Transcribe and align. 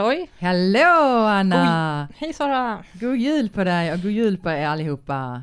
Halloj! 0.00 0.30
Hallå 0.38 1.26
Anna! 1.26 2.08
Oj. 2.10 2.16
Hej 2.18 2.32
Sara! 2.32 2.84
God 2.92 3.16
jul 3.16 3.48
på 3.48 3.64
dig 3.64 3.92
och 3.92 4.02
god 4.02 4.12
jul 4.12 4.38
på 4.38 4.50
er 4.50 4.66
allihopa. 4.66 5.42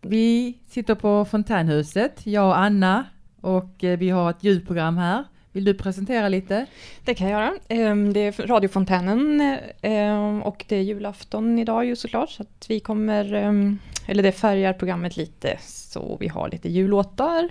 Vi 0.00 0.58
sitter 0.68 0.94
på 0.94 1.24
Fontänhuset, 1.24 2.26
jag 2.26 2.46
och 2.46 2.58
Anna, 2.58 3.04
och 3.40 3.84
eh, 3.84 3.98
vi 3.98 4.10
har 4.10 4.30
ett 4.30 4.44
julprogram 4.44 4.96
här. 4.96 5.24
Vill 5.52 5.64
du 5.64 5.74
presentera 5.74 6.28
lite? 6.28 6.66
Det 7.04 7.14
kan 7.14 7.28
jag 7.28 7.40
göra. 7.40 7.54
Ehm, 7.68 8.12
det 8.12 8.20
är 8.20 8.46
radiofontänen 8.46 9.40
ehm, 9.82 10.42
och 10.42 10.64
det 10.68 10.76
är 10.76 10.82
julafton 10.82 11.58
idag 11.58 11.84
ju 11.84 11.96
såklart. 11.96 12.30
Så 12.30 12.42
att 12.42 12.66
vi 12.68 12.80
kommer, 12.80 13.34
ehm, 13.34 13.78
eller 14.06 14.22
det 14.22 14.32
färgar 14.32 14.72
programmet 14.72 15.16
lite 15.16 15.56
så 15.60 16.16
vi 16.20 16.28
har 16.28 16.48
lite 16.50 16.68
jullåtar. 16.68 17.48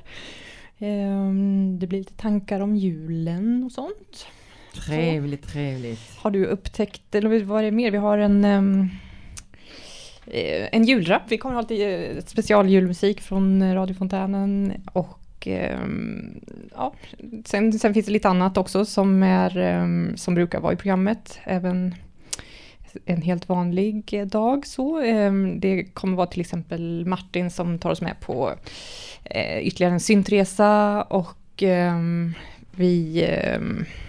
Det 1.79 1.88
blir 1.88 1.99
lite 1.99 2.13
tankar 2.13 2.59
om 2.59 2.76
julen 2.76 3.63
och 3.63 3.71
sånt. 3.71 4.27
Trevligt, 4.73 5.48
trevligt. 5.48 6.17
Har 6.17 6.31
du 6.31 6.45
upptäckt, 6.45 7.16
eller 7.16 7.43
vad 7.43 7.59
är 7.59 7.63
det 7.63 7.71
mer? 7.71 7.91
Vi 7.91 7.98
har 7.98 8.17
en 8.17 8.45
eh, 8.45 8.89
en 10.71 10.84
julrap. 10.84 11.21
Vi 11.27 11.38
kommer 11.38 11.55
ha 11.55 11.62
lite 11.62 11.85
eh, 11.85 12.23
specialjulmusik 12.25 13.21
från 13.21 13.73
radiofontänen 13.73 14.73
och 14.93 15.21
Ehm, 15.48 16.41
ja, 16.76 16.93
sen, 17.45 17.73
sen 17.73 17.93
finns 17.93 18.05
det 18.05 18.12
lite 18.12 18.29
annat 18.29 18.57
också 18.57 18.85
som, 18.85 19.23
är, 19.23 19.57
ehm, 19.57 20.17
som 20.17 20.35
brukar 20.35 20.59
vara 20.59 20.73
i 20.73 20.76
programmet. 20.76 21.40
Även 21.43 21.95
en 23.05 23.21
helt 23.21 23.49
vanlig 23.49 24.27
dag 24.27 24.68
så. 24.68 24.99
Det 25.55 25.84
kommer 25.93 26.18
vara 26.18 26.27
till 26.27 26.41
exempel 26.41 27.05
Martin 27.05 27.51
som 27.51 27.79
tar 27.79 27.91
oss 27.91 28.01
med 28.01 28.20
på 28.20 28.51
eh, 29.24 29.59
ytterligare 29.59 29.93
en 29.93 29.99
syntresa 29.99 31.01
och 31.03 31.63
vi... 32.82 33.27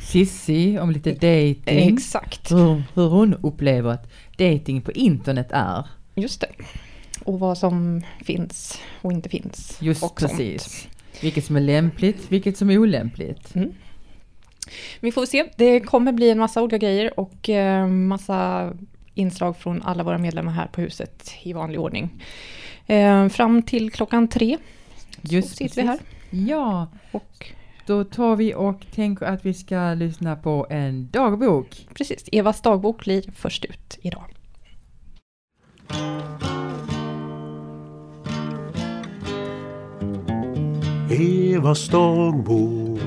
Sissi 0.01 0.78
om 0.78 0.91
lite 0.91 1.12
dating. 1.12 1.95
Exakt. 1.95 2.51
Hur, 2.51 2.83
hur 2.95 3.09
hon 3.09 3.34
upplever 3.34 3.91
att 3.91 4.12
dating 4.39 4.83
på 4.83 4.92
internet 4.92 5.48
är. 5.51 5.87
Just 6.15 6.41
det. 6.41 6.48
Och 7.25 7.41
vad 7.41 7.59
som 7.59 8.03
finns 8.25 8.81
och 9.03 9.12
inte 9.12 9.28
finns. 9.28 9.78
Just 9.81 10.17
precis. 10.17 10.62
Sånt. 10.62 10.89
Vilket 11.23 11.45
som 11.45 11.56
är 11.56 11.61
lämpligt, 11.61 12.33
vilket 12.33 12.56
som 12.56 12.70
är 12.70 12.78
olämpligt. 12.78 13.55
Mm. 13.55 13.73
Vi 15.00 15.12
får 15.12 15.27
se. 15.27 15.48
Det 15.56 15.81
kommer 15.81 16.12
bli 16.12 16.31
en 16.31 16.39
massa 16.39 16.62
olika 16.62 16.78
grejer 16.78 17.20
och 17.20 17.48
eh, 17.48 17.87
massa 17.87 18.73
inslag 19.15 19.56
från 19.56 19.83
alla 19.83 20.03
våra 20.03 20.19
medlemmar 20.19 20.53
här 20.53 20.67
på 20.67 20.81
huset 20.81 21.31
i 21.43 21.53
vanlig 21.53 21.81
ordning. 21.81 22.25
Eh, 22.87 23.28
fram 23.28 23.62
till 23.62 23.91
klockan 23.91 24.28
tre 24.28 24.59
Just 25.20 25.48
så 25.48 25.55
sitter 25.56 25.83
vi 25.83 25.89
här. 25.89 25.98
Ja, 26.31 26.87
och 27.12 27.53
då 27.86 28.05
tar 28.05 28.36
vi 28.36 28.55
och 28.55 28.86
tänker 28.94 29.27
att 29.27 29.47
vi 29.47 29.55
ska 29.55 29.94
lyssna 29.94 30.36
på 30.36 30.66
en 30.70 31.11
dagbok. 31.11 31.88
Precis, 31.94 32.25
Evas 32.33 32.61
dagbok 32.62 33.05
blir 33.05 33.25
först 33.34 33.64
ut 33.64 33.98
idag. 34.02 34.25
Evas 41.10 41.88
dagbok. 41.88 43.00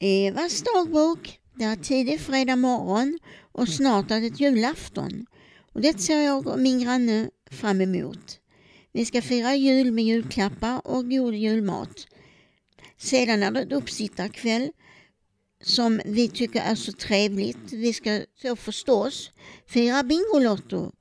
Evas 0.00 0.62
dagbok. 0.62 1.38
Det 1.54 1.64
är 1.64 1.76
tidig 1.76 2.20
fredag 2.20 2.56
morgon 2.56 3.18
och 3.52 3.68
snart 3.68 4.10
är 4.10 4.20
det 4.20 4.40
julafton. 4.40 5.26
Och 5.78 5.82
det 5.82 6.00
ser 6.00 6.20
jag 6.20 6.46
och 6.46 6.58
min 6.58 6.80
granne 6.80 7.30
fram 7.50 7.80
emot. 7.80 8.40
Vi 8.92 9.04
ska 9.04 9.22
fira 9.22 9.54
jul 9.54 9.92
med 9.92 10.04
julklappar 10.04 10.86
och 10.86 11.10
god 11.10 11.34
julmat. 11.34 12.06
Sedan 12.96 13.42
är 13.42 13.50
det 13.50 13.76
uppsittarkväll 13.76 14.70
som 15.62 16.00
vi 16.04 16.28
tycker 16.28 16.60
är 16.60 16.74
så 16.74 16.92
trevligt. 16.92 17.72
Vi 17.72 17.92
ska 17.92 18.20
så 18.42 18.56
förstås 18.56 19.30
fira 19.66 20.02
Bingolotto 20.02 20.92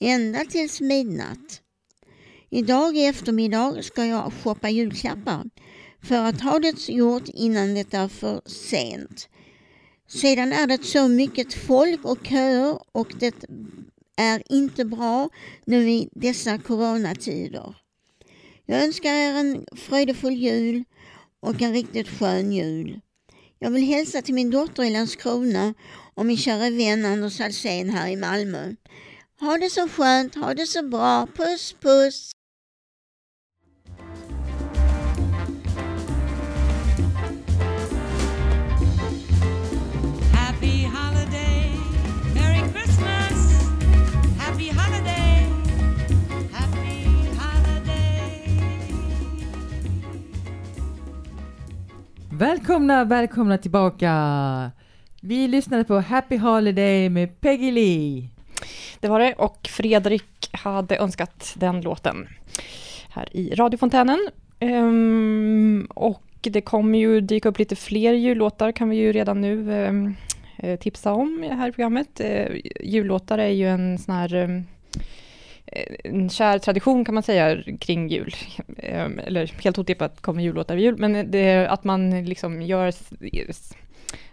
ända 0.00 0.44
tills 0.44 0.80
midnatt. 0.80 1.62
Idag 2.50 2.96
i 2.96 3.04
eftermiddag 3.04 3.82
ska 3.82 4.04
jag 4.06 4.32
shoppa 4.32 4.70
julklappar 4.70 5.44
för 6.02 6.24
att 6.24 6.40
ha 6.40 6.58
det 6.58 6.88
gjort 6.88 7.28
innan 7.28 7.74
det 7.74 7.94
är 7.94 8.08
för 8.08 8.40
sent. 8.46 9.28
Sedan 10.08 10.52
är 10.52 10.66
det 10.66 10.84
så 10.84 11.08
mycket 11.08 11.54
folk 11.54 12.04
och 12.04 12.26
köer 12.26 12.78
och 12.92 13.12
det 13.20 13.34
är 14.16 14.42
inte 14.52 14.84
bra 14.84 15.28
nu 15.64 15.90
i 15.90 16.08
dessa 16.12 16.58
coronatider. 16.58 17.74
Jag 18.66 18.84
önskar 18.84 19.14
er 19.14 19.34
en 19.34 19.66
fröjdefull 19.76 20.32
jul 20.32 20.84
och 21.40 21.62
en 21.62 21.72
riktigt 21.72 22.08
skön 22.08 22.52
jul. 22.52 23.00
Jag 23.58 23.70
vill 23.70 23.84
hälsa 23.84 24.22
till 24.22 24.34
min 24.34 24.50
dotter 24.50 24.82
i 24.82 24.90
Landskrona 24.90 25.74
och 26.14 26.26
min 26.26 26.36
kära 26.36 26.70
vän 26.70 27.04
Anders 27.04 27.40
Alsén 27.40 27.90
här 27.90 28.08
i 28.08 28.16
Malmö. 28.16 28.74
Ha 29.40 29.58
det 29.58 29.70
så 29.70 29.88
skönt, 29.88 30.34
ha 30.34 30.54
det 30.54 30.66
så 30.66 30.82
bra. 30.82 31.26
Puss 31.36 31.76
puss! 31.80 32.32
Välkomna, 52.38 53.04
välkomna 53.04 53.58
tillbaka! 53.58 54.10
Vi 55.20 55.48
lyssnade 55.48 55.84
på 55.84 56.00
Happy 56.00 56.36
Holiday 56.36 57.08
med 57.08 57.40
Peggy 57.40 57.70
Lee. 57.70 58.28
Det 59.00 59.08
var 59.08 59.20
det 59.20 59.32
och 59.32 59.68
Fredrik 59.68 60.50
hade 60.52 60.96
önskat 60.96 61.54
den 61.56 61.80
låten 61.80 62.28
här 63.08 63.36
i 63.36 63.54
radiofontänen. 63.54 64.18
Um, 64.60 65.88
och 65.94 66.22
det 66.40 66.60
kommer 66.60 66.98
ju 66.98 67.20
dyka 67.20 67.48
upp 67.48 67.58
lite 67.58 67.76
fler 67.76 68.12
jullåtar 68.12 68.72
kan 68.72 68.88
vi 68.88 68.96
ju 68.96 69.12
redan 69.12 69.40
nu 69.40 69.86
um, 69.88 70.16
tipsa 70.76 71.12
om 71.12 71.48
här 71.50 71.68
i 71.68 71.72
programmet. 71.72 72.20
Uh, 72.20 72.56
jullåtar 72.80 73.38
är 73.38 73.48
ju 73.48 73.68
en 73.68 73.98
sån 73.98 74.14
här 74.14 74.34
um, 74.34 74.64
en 76.04 76.30
kär 76.30 76.58
tradition 76.58 77.04
kan 77.04 77.14
man 77.14 77.22
säga 77.22 77.62
kring 77.80 78.08
jul. 78.08 78.34
Ehm, 78.78 79.18
eller 79.18 79.52
helt 79.62 79.78
otippat 79.78 80.20
kommer 80.20 80.42
jullåtar 80.42 80.74
vid 80.74 80.84
jul, 80.84 80.98
men 80.98 81.30
det 81.30 81.38
är 81.38 81.66
att 81.66 81.84
man 81.84 82.24
liksom 82.24 82.62
gör 82.62 82.92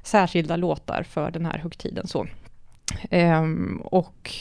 särskilda 0.04 0.56
låtar 0.56 1.04
för 1.04 1.32
den 1.32 1.46
här 1.46 1.58
högtiden. 1.58 2.08
Så. 2.08 2.28
Um, 3.12 3.82
och 3.86 4.32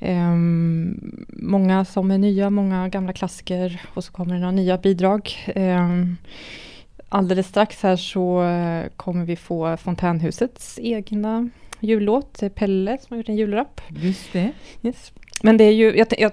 um, 0.00 1.26
många 1.28 1.84
som 1.84 2.10
är 2.10 2.18
nya, 2.18 2.50
många 2.50 2.88
gamla 2.88 3.12
klassiker 3.12 3.82
och 3.94 4.04
så 4.04 4.12
kommer 4.12 4.34
det 4.34 4.40
några 4.40 4.52
nya 4.52 4.78
bidrag. 4.78 5.30
Um, 5.56 6.16
alldeles 7.08 7.46
strax 7.46 7.82
här 7.82 7.96
så 7.96 8.44
kommer 8.96 9.24
vi 9.24 9.36
få 9.36 9.76
Fontänhusets 9.76 10.78
egna 10.82 11.50
jullåt, 11.80 12.40
Pelle 12.54 12.98
som 12.98 13.06
har 13.08 13.16
gjort 13.16 13.28
en 13.28 13.36
julrap. 13.36 13.80
Just 13.88 14.32
det. 14.32 14.52
Yes. 14.82 15.12
Men 15.42 15.56
det 15.56 15.64
är 15.64 15.72
ju, 15.72 15.96
jag, 15.96 16.06
jag 16.18 16.32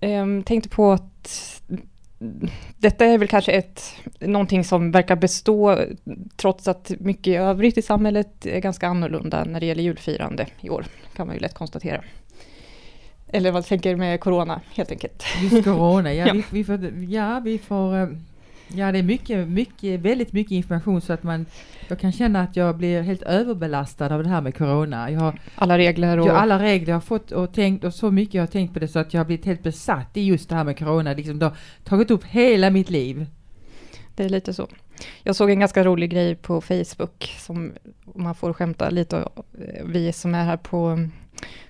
ähm, 0.00 0.42
tänkte 0.42 0.68
på 0.68 0.92
att 0.92 1.62
detta 2.76 3.04
är 3.06 3.18
väl 3.18 3.28
kanske 3.28 3.52
ett, 3.52 3.94
någonting 4.20 4.64
som 4.64 4.90
verkar 4.90 5.16
bestå 5.16 5.78
trots 6.36 6.68
att 6.68 6.92
mycket 6.98 7.26
i 7.26 7.36
övrigt 7.36 7.78
i 7.78 7.82
samhället 7.82 8.46
är 8.46 8.60
ganska 8.60 8.88
annorlunda 8.88 9.44
när 9.44 9.60
det 9.60 9.66
gäller 9.66 9.82
julfirande 9.82 10.46
i 10.60 10.70
år, 10.70 10.86
kan 11.16 11.26
man 11.26 11.36
ju 11.36 11.40
lätt 11.40 11.54
konstatera. 11.54 12.04
Eller 13.28 13.52
vad 13.52 13.66
tänker 13.66 13.90
du 13.90 13.96
med 13.96 14.20
corona 14.20 14.60
helt 14.74 14.90
enkelt? 14.90 15.24
Just 15.42 15.64
corona, 15.64 16.14
ja, 16.14 16.26
ja. 16.26 16.32
Vi, 16.32 16.44
vi, 16.50 16.64
får, 16.64 17.04
ja 17.08 17.40
vi 17.44 17.58
får 17.58 17.96
eh, 17.96 18.08
Ja, 18.74 18.92
det 18.92 18.98
är 18.98 19.02
mycket, 19.02 19.48
mycket, 19.48 20.00
väldigt 20.00 20.32
mycket 20.32 20.52
information 20.52 21.00
så 21.00 21.12
att 21.12 21.22
man, 21.22 21.46
jag 21.88 21.98
kan 21.98 22.12
känna 22.12 22.40
att 22.42 22.56
jag 22.56 22.76
blir 22.76 23.02
helt 23.02 23.22
överbelastad 23.22 24.14
av 24.14 24.22
det 24.22 24.28
här 24.28 24.40
med 24.40 24.56
corona. 24.56 25.10
Jag 25.10 25.20
har, 25.20 25.40
alla 25.54 25.78
regler 25.78 26.18
och... 26.18 26.28
Ja, 26.28 26.32
alla 26.32 26.58
regler 26.62 26.88
jag 26.88 26.96
har 26.96 27.00
fått 27.00 27.32
och 27.32 27.52
tänkt 27.52 27.84
och 27.84 27.94
så 27.94 28.10
mycket 28.10 28.34
jag 28.34 28.42
har 28.42 28.46
tänkt 28.46 28.74
på 28.74 28.78
det 28.78 28.88
så 28.88 28.98
att 28.98 29.14
jag 29.14 29.20
har 29.20 29.26
blivit 29.26 29.46
helt 29.46 29.62
besatt 29.62 30.16
i 30.16 30.22
just 30.22 30.48
det 30.48 30.54
här 30.54 30.64
med 30.64 30.78
corona. 30.78 31.12
Liksom, 31.12 31.38
det 31.38 31.46
har 31.46 31.56
tagit 31.84 32.10
upp 32.10 32.24
hela 32.24 32.70
mitt 32.70 32.90
liv. 32.90 33.26
Det 34.14 34.24
är 34.24 34.28
lite 34.28 34.54
så. 34.54 34.68
Jag 35.22 35.36
såg 35.36 35.50
en 35.50 35.60
ganska 35.60 35.84
rolig 35.84 36.10
grej 36.10 36.34
på 36.34 36.60
Facebook 36.60 37.34
som 37.38 37.72
man 38.14 38.34
får 38.34 38.52
skämta 38.52 38.90
lite 38.90 39.28
vi 39.84 40.12
som 40.12 40.34
är 40.34 40.44
här 40.44 40.56
på 40.56 41.08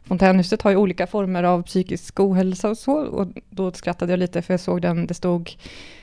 Fontänhuset 0.05 0.63
har 0.63 0.71
ju 0.71 0.77
olika 0.77 1.07
former 1.07 1.43
av 1.43 1.63
psykisk 1.63 2.21
ohälsa 2.21 2.71
och 2.71 2.79
så 2.79 2.93
och 2.93 3.29
då 3.51 3.73
skrattade 3.73 4.13
jag 4.13 4.19
lite 4.19 4.43
för 4.43 4.53
jag 4.53 4.61
såg 4.61 4.83
den, 4.83 5.07
det 5.07 5.15
stod 5.15 5.51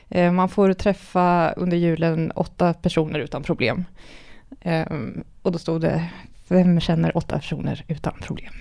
man 0.10 0.50
får 0.50 0.74
träffa 0.74 1.52
under 1.58 1.78
julen 1.78 2.32
åtta 2.32 2.74
personer 2.74 3.20
utan 3.20 3.44
problem. 3.44 3.86
Ehm, 4.62 5.24
och 5.42 5.52
då 5.52 5.58
stod 5.60 5.82
det, 5.82 6.10
vem 6.48 6.80
känner 6.80 7.18
åtta 7.18 7.36
personer 7.40 7.84
utan 7.88 8.14
problem? 8.22 8.54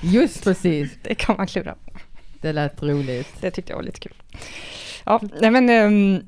Just 0.00 0.44
precis. 0.44 0.98
Det 1.02 1.14
kan 1.14 1.36
man 1.36 1.46
klura 1.46 1.74
på. 1.74 1.92
Det 2.40 2.52
lät 2.52 2.82
roligt. 2.82 3.28
Det 3.40 3.50
tyckte 3.50 3.72
jag 3.72 3.76
var 3.76 3.82
lite 3.84 4.00
kul. 4.00 4.14
Ja, 5.04 5.20
nej 5.40 5.50
men 5.50 5.68
ehm, 5.70 6.20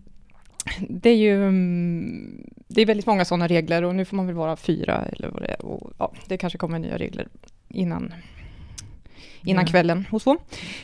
det 0.88 1.10
är 1.10 1.16
ju 1.16 1.46
mm, 1.46 2.44
det 2.68 2.82
är 2.82 2.86
väldigt 2.86 3.06
många 3.06 3.24
sådana 3.24 3.46
regler 3.48 3.82
och 3.82 3.94
nu 3.94 4.04
får 4.04 4.16
man 4.16 4.26
väl 4.26 4.34
vara 4.34 4.56
fyra 4.56 5.04
eller 5.12 5.28
vad 5.28 5.42
det 5.42 5.48
är. 5.48 5.64
Och, 5.64 5.92
ja, 5.98 6.12
det 6.28 6.36
kanske 6.38 6.58
kommer 6.58 6.78
nya 6.78 6.98
regler 6.98 7.28
innan, 7.68 8.14
innan 9.44 9.64
Ja. 9.64 9.70
kvällen 9.70 10.04
och 10.10 10.22
så. 10.22 10.36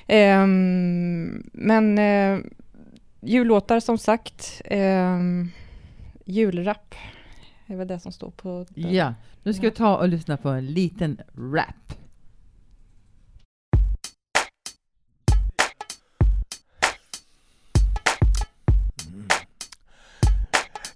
Ehm, 0.06 1.43
men 1.53 1.99
eh, 1.99 2.38
jullåtar 3.20 3.81
som 3.81 3.99
sagt, 3.99 4.62
um, 4.70 5.50
julrap 6.25 6.94
är 7.67 7.76
väl 7.76 7.88
det 7.88 8.00
som 8.00 8.12
står 8.12 8.31
på... 8.31 8.67
den. 8.69 8.94
Ja, 8.94 9.14
nu 9.43 9.55
ska 9.55 9.62
vi 9.62 9.70
ta 9.70 9.96
och 9.96 10.08
lyssna 10.08 10.37
på 10.37 10.49
en 10.49 10.67
liten 10.67 11.20
rap. 11.34 11.94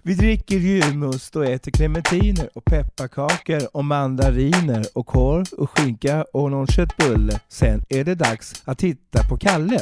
Vi 0.07 0.15
dricker 0.15 0.57
julmust 0.57 1.37
och 1.37 1.47
äter 1.47 1.71
clementiner 1.71 2.49
och 2.55 2.65
pepparkakor 2.65 3.77
och 3.77 3.85
mandariner 3.85 4.85
och 4.95 5.07
korv 5.07 5.47
och 5.59 5.71
skinka 5.71 6.25
och 6.33 6.51
någon 6.51 6.67
köttbulle. 6.67 7.41
Sen 7.49 7.85
är 7.89 8.05
det 8.05 8.15
dags 8.15 8.63
att 8.65 8.79
titta 8.79 9.29
på 9.29 9.37
Kalle. 9.37 9.81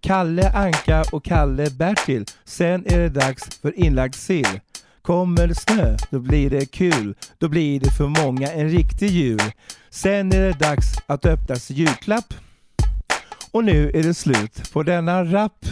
Kalle 0.00 0.50
Anka 0.50 1.04
och 1.12 1.24
Kalle 1.24 1.70
Bertil. 1.70 2.24
Sen 2.44 2.86
är 2.86 2.98
det 2.98 3.08
dags 3.08 3.58
för 3.62 3.78
inlagd 3.78 4.14
sill. 4.14 4.60
Kommer 5.02 5.46
det 5.46 5.54
snö, 5.54 5.96
då 6.10 6.18
blir 6.18 6.50
det 6.50 6.66
kul. 6.66 7.14
Då 7.38 7.48
blir 7.48 7.80
det 7.80 7.90
för 7.90 8.06
många 8.06 8.52
en 8.52 8.68
riktig 8.68 9.10
jul. 9.10 9.52
Sen 9.90 10.32
är 10.32 10.40
det 10.40 10.58
dags 10.58 10.86
att 11.06 11.26
öppna 11.26 11.56
sin 11.56 11.76
julklapp. 11.76 12.34
Och 13.50 13.64
nu 13.64 13.90
är 13.90 14.02
det 14.02 14.14
slut 14.14 14.72
på 14.72 14.82
denna 14.82 15.24
rap. 15.24 15.66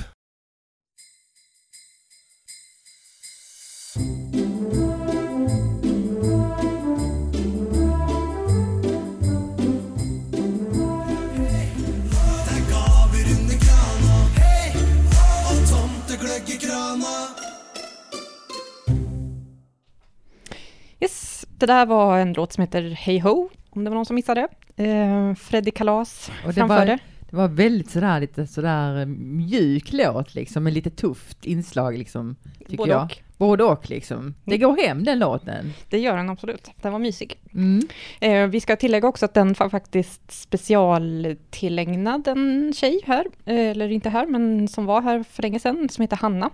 Det 21.61 21.67
där 21.67 21.87
var 21.87 22.19
en 22.19 22.33
låt 22.33 22.53
som 22.53 22.63
heter 22.63 22.83
Hey 22.91 23.21
Ho, 23.21 23.49
om 23.71 23.85
det 23.85 23.91
var 23.91 23.95
någon 23.95 24.07
som 24.07 24.15
missade. 24.17 24.49
Eh, 24.77 25.35
Freddy 25.35 25.71
Kalas 25.71 26.31
Och 26.43 26.49
det 26.49 26.55
framförde. 26.55 26.91
var, 26.91 26.99
det 27.31 27.37
var 27.37 27.49
väldigt 27.49 27.91
sådär 27.91 28.21
lite 28.21 28.47
sådär 28.47 29.07
mjuk 29.07 29.93
låt 29.93 30.35
liksom, 30.35 30.65
med 30.65 30.73
lite 30.73 30.91
tufft 30.91 31.45
inslag 31.45 31.99
liksom, 31.99 32.37
tycker 32.59 32.77
Både 32.77 32.93
jag. 32.93 33.05
och. 33.05 33.19
Både 33.37 33.65
och 33.65 33.91
liksom. 33.91 34.35
Det 34.45 34.59
går 34.59 34.77
hem 34.77 35.05
den 35.05 35.19
låten. 35.19 35.73
Det 35.89 35.99
gör 35.99 36.17
den 36.17 36.31
absolut. 36.31 36.71
Den 36.83 36.93
var 36.93 36.99
mysig. 36.99 37.41
Mm. 37.55 37.89
Eh, 38.21 38.47
vi 38.47 38.61
ska 38.61 38.77
tillägga 38.77 39.09
också 39.09 39.25
att 39.25 39.35
den 39.35 39.53
var 39.59 39.69
faktiskt 39.69 40.33
specialtillägnad 40.33 42.29
en 42.29 42.73
tjej 42.77 43.01
här, 43.07 43.27
eh, 43.45 43.55
eller 43.71 43.89
inte 43.89 44.09
här, 44.09 44.27
men 44.27 44.69
som 44.69 44.87
var 44.87 45.03
här 45.03 45.23
för 45.23 45.43
länge 45.43 45.59
sedan, 45.61 45.89
som 45.89 46.03
heter 46.03 46.17
Hanna. 46.17 46.51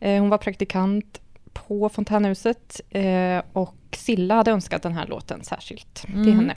Eh, 0.00 0.20
hon 0.20 0.28
var 0.28 0.38
praktikant 0.38 1.20
på 1.68 1.88
Fontänhuset 1.88 2.80
eh, 2.90 3.42
och 3.52 3.74
Silla 3.92 4.34
hade 4.34 4.50
önskat 4.50 4.82
den 4.82 4.92
här 4.92 5.06
låten 5.06 5.44
särskilt 5.44 5.94
till 5.94 6.14
Mm. 6.14 6.36
henne. 6.38 6.54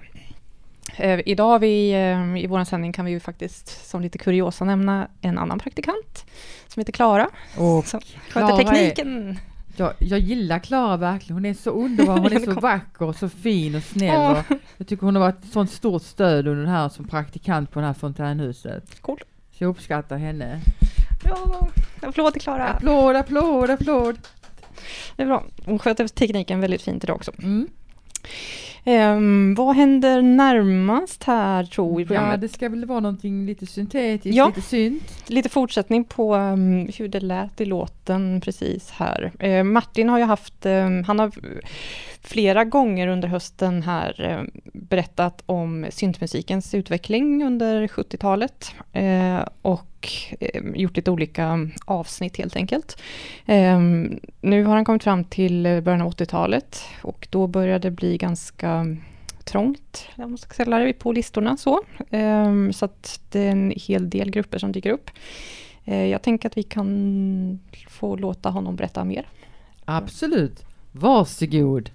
Eh, 0.97 1.19
idag 1.25 1.59
vi, 1.59 1.91
eh, 1.91 2.43
i 2.43 2.47
vår 2.47 2.63
sändning 2.63 2.93
kan 2.93 3.05
vi 3.05 3.11
ju 3.11 3.19
faktiskt 3.19 3.89
som 3.89 4.01
lite 4.01 4.17
kuriosa 4.17 4.65
nämna 4.65 5.07
en 5.21 5.37
annan 5.37 5.59
praktikant 5.59 6.25
som 6.67 6.79
heter 6.81 6.93
Klara. 6.93 7.29
Som 7.85 8.01
sköter 8.29 8.57
tekniken. 8.57 9.39
jag, 9.77 9.93
jag 9.99 10.19
gillar 10.19 10.59
Klara 10.59 10.97
verkligen. 10.97 11.33
Hon 11.35 11.45
är 11.45 11.53
så 11.53 11.69
underbar, 11.69 12.17
hon 12.17 12.33
är 12.33 12.39
så 12.39 12.51
vacker 12.59 13.05
och 13.05 13.15
så 13.15 13.29
fin 13.29 13.75
och 13.75 13.83
snäll. 13.83 14.31
Och 14.31 14.57
jag 14.77 14.87
tycker 14.87 15.05
hon 15.05 15.15
har 15.15 15.21
varit 15.23 15.43
ett 15.43 15.51
sånt 15.51 15.71
stort 15.71 16.01
stöd 16.03 16.47
under 16.47 16.63
det 16.63 16.69
här 16.71 16.89
som 16.89 17.07
praktikant 17.07 17.71
på 17.71 17.79
det 17.79 17.85
här 17.85 17.93
fontänhuset. 17.93 19.01
Cool. 19.01 19.19
Så 19.51 19.63
jag 19.63 19.69
uppskattar 19.69 20.17
henne. 20.17 20.59
Ja, 21.23 21.67
applåd 22.01 22.33
till 22.33 22.41
Klara. 22.41 22.67
Applåd, 22.67 23.15
applåd, 23.15 23.69
applåd! 23.69 24.17
Det 25.15 25.23
är 25.23 25.27
bra. 25.27 25.43
Hon 25.65 25.79
sköter 25.79 26.07
tekniken 26.07 26.61
väldigt 26.61 26.81
fint 26.81 27.03
idag 27.03 27.15
också. 27.15 27.31
Mm. 27.39 27.67
Ehm, 28.83 29.55
vad 29.55 29.75
händer 29.75 30.21
närmast 30.21 31.23
här 31.23 31.63
tror 31.63 31.95
vi 31.97 32.03
i 32.03 32.17
Ja, 32.17 32.37
det 32.37 32.49
ska 32.49 32.69
väl 32.69 32.85
vara 32.85 32.99
någonting 32.99 33.45
lite 33.45 33.65
syntetiskt, 33.65 34.35
Ja. 34.35 34.47
lite 34.47 34.61
synt. 34.61 35.23
Lite 35.29 35.49
fortsättning 35.49 36.03
på 36.03 36.35
ehm, 36.35 36.89
hur 36.97 37.07
det 37.07 37.19
lät 37.19 37.61
i 37.61 37.65
låten 37.65 38.41
precis 38.41 38.89
här. 38.91 39.31
Eh, 39.39 39.63
Martin 39.63 40.09
har 40.09 40.17
ju 40.17 40.23
haft, 40.25 40.65
ehm, 40.65 41.03
han 41.03 41.19
har 41.19 41.31
flera 42.21 42.63
gånger 42.65 43.07
under 43.07 43.27
hösten 43.27 43.83
här 43.83 44.45
berättat 44.89 45.43
om 45.45 45.85
syntmusikens 45.89 46.73
utveckling 46.73 47.45
under 47.45 47.87
70-talet 47.87 48.71
eh, 48.93 49.39
och 49.61 50.09
eh, 50.39 50.63
gjort 50.75 50.95
lite 50.95 51.11
olika 51.11 51.69
avsnitt 51.85 52.37
helt 52.37 52.55
enkelt. 52.55 53.01
Ehm, 53.45 54.19
nu 54.41 54.63
har 54.63 54.75
han 54.75 54.85
kommit 54.85 55.03
fram 55.03 55.23
till 55.23 55.63
början 55.63 56.01
av 56.01 56.11
80-talet 56.11 56.81
och 57.01 57.27
då 57.29 57.47
började 57.47 57.89
det 57.89 57.95
bli 57.95 58.17
ganska 58.17 58.95
trångt, 59.43 60.07
på 60.99 61.11
listorna 61.11 61.57
så. 61.57 61.81
Ehm, 62.09 62.73
så 62.73 62.85
att 62.85 63.21
det 63.31 63.39
är 63.39 63.51
en 63.51 63.73
hel 63.75 64.09
del 64.09 64.31
grupper 64.31 64.57
som 64.57 64.71
dyker 64.71 64.89
upp. 64.89 65.09
Eh, 65.85 66.05
jag 66.05 66.21
tänker 66.21 66.49
att 66.49 66.57
vi 66.57 66.63
kan 66.63 67.59
få 67.89 68.15
låta 68.15 68.49
honom 68.49 68.75
berätta 68.75 69.03
mer. 69.03 69.27
Absolut. 69.85 70.65
Varsågod. 70.91 71.89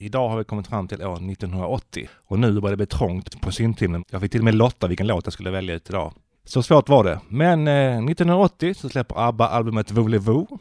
Idag 0.00 0.28
har 0.28 0.38
vi 0.38 0.44
kommit 0.44 0.66
fram 0.66 0.88
till 0.88 1.02
år 1.02 1.30
1980 1.30 2.08
och 2.26 2.38
nu 2.38 2.60
börjar 2.60 2.70
det 2.70 2.76
bli 2.76 2.86
trångt 2.86 3.40
på 3.40 3.52
syntimmen. 3.52 4.04
Jag 4.10 4.20
fick 4.20 4.32
till 4.32 4.40
och 4.40 4.44
med 4.44 4.54
lotta 4.54 4.86
vilken 4.86 5.06
låt 5.06 5.26
jag 5.26 5.32
skulle 5.32 5.50
välja 5.50 5.74
ut 5.74 5.88
idag. 5.90 6.12
Så 6.44 6.62
svårt 6.62 6.88
var 6.88 7.04
det. 7.04 7.20
Men 7.28 7.68
eh, 7.68 7.96
1980 7.96 8.74
så 8.74 8.88
släpper 8.88 9.28
ABBA 9.28 9.48
albumet 9.48 9.92
Voulez-Vous. 9.92 10.58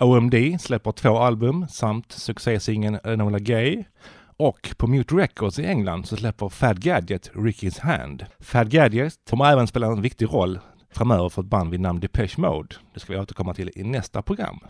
OMD 0.00 0.60
släpper 0.60 0.92
två 0.92 1.18
album 1.18 1.66
samt 1.68 2.12
succésingeln 2.12 2.98
Enola 3.04 3.38
Gay. 3.38 3.84
Och 4.36 4.74
på 4.76 4.86
Mute 4.86 5.14
Records 5.14 5.58
i 5.58 5.64
England 5.66 6.06
så 6.06 6.16
släpper 6.16 6.48
Fad 6.48 6.80
Gadget 6.80 7.30
Ricky's 7.32 7.80
Hand. 7.80 8.26
Fad 8.40 8.70
Gadget 8.70 9.12
kommer 9.30 9.52
även 9.52 9.66
spela 9.66 9.86
en 9.86 10.02
viktig 10.02 10.26
roll 10.26 10.58
framöver 10.90 11.28
för 11.28 11.42
ett 11.42 11.48
band 11.48 11.70
vid 11.70 11.80
namn 11.80 12.00
Depeche 12.00 12.38
Mode. 12.40 12.74
Det 12.94 13.00
ska 13.00 13.12
vi 13.12 13.18
återkomma 13.18 13.54
till 13.54 13.70
i 13.74 13.82
nästa 13.82 14.22
program. 14.22 14.60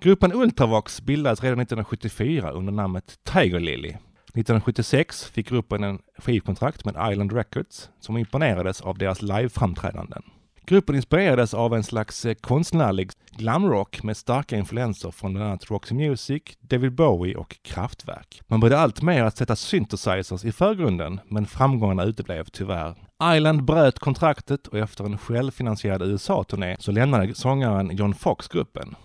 Gruppen 0.00 0.32
Ultravox 0.32 1.02
bildades 1.02 1.42
redan 1.42 1.60
1974 1.60 2.50
under 2.50 2.72
namnet 2.72 3.18
Tiger 3.24 3.60
Lily. 3.60 3.88
1976 3.88 5.24
fick 5.24 5.48
gruppen 5.48 5.84
en 5.84 5.98
skivkontrakt 6.18 6.84
med 6.84 7.12
Island 7.12 7.32
Records 7.32 7.90
som 8.00 8.16
imponerades 8.16 8.80
av 8.80 8.98
deras 8.98 9.22
liveframträdanden. 9.22 10.22
Gruppen 10.66 10.96
inspirerades 10.96 11.54
av 11.54 11.74
en 11.74 11.84
slags 11.84 12.24
eh, 12.24 12.34
konstnärlig 12.34 13.10
glamrock 13.30 14.02
med 14.02 14.16
starka 14.16 14.56
influenser 14.56 15.10
från 15.10 15.32
bland 15.34 15.48
annat 15.48 15.70
Roxy 15.70 15.94
Music, 15.94 16.42
David 16.60 16.92
Bowie 16.92 17.36
och 17.36 17.56
Kraftwerk. 17.62 18.42
Man 18.46 18.60
började 18.60 18.82
alltmer 18.82 19.22
att 19.22 19.36
sätta 19.36 19.56
synthesizers 19.56 20.44
i 20.44 20.52
förgrunden, 20.52 21.20
men 21.28 21.46
framgångarna 21.46 22.04
uteblev 22.04 22.44
tyvärr. 22.44 22.94
Island 23.36 23.64
bröt 23.64 23.98
kontraktet 23.98 24.66
och 24.66 24.78
efter 24.78 25.04
en 25.04 25.18
självfinansierad 25.18 26.02
USA-turné 26.02 26.76
så 26.78 26.92
lämnade 26.92 27.34
sångaren 27.34 27.96
John 27.96 28.14
Fox 28.14 28.48
gruppen. 28.48 28.96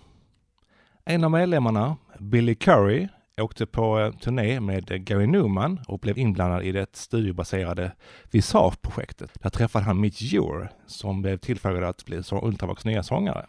En 1.06 1.24
av 1.24 1.30
medlemmarna, 1.30 1.96
Billy 2.18 2.54
Curry, 2.54 3.08
åkte 3.40 3.66
på 3.66 4.00
eh, 4.00 4.12
turné 4.12 4.60
med 4.60 5.06
Gary 5.06 5.26
Newman 5.26 5.80
och 5.88 5.98
blev 5.98 6.18
inblandad 6.18 6.62
i 6.62 6.72
det 6.72 6.96
studiobaserade 6.96 7.92
Visage-projektet. 8.30 9.30
Där 9.42 9.50
träffade 9.50 9.84
han 9.84 10.00
Mitch 10.00 10.34
Ure 10.34 10.68
som 10.86 11.22
blev 11.22 11.36
tillfrågad 11.36 11.84
att 11.84 12.04
bli 12.04 12.22
Ultravox 12.42 12.84
nya 12.84 13.02
sångare. 13.02 13.46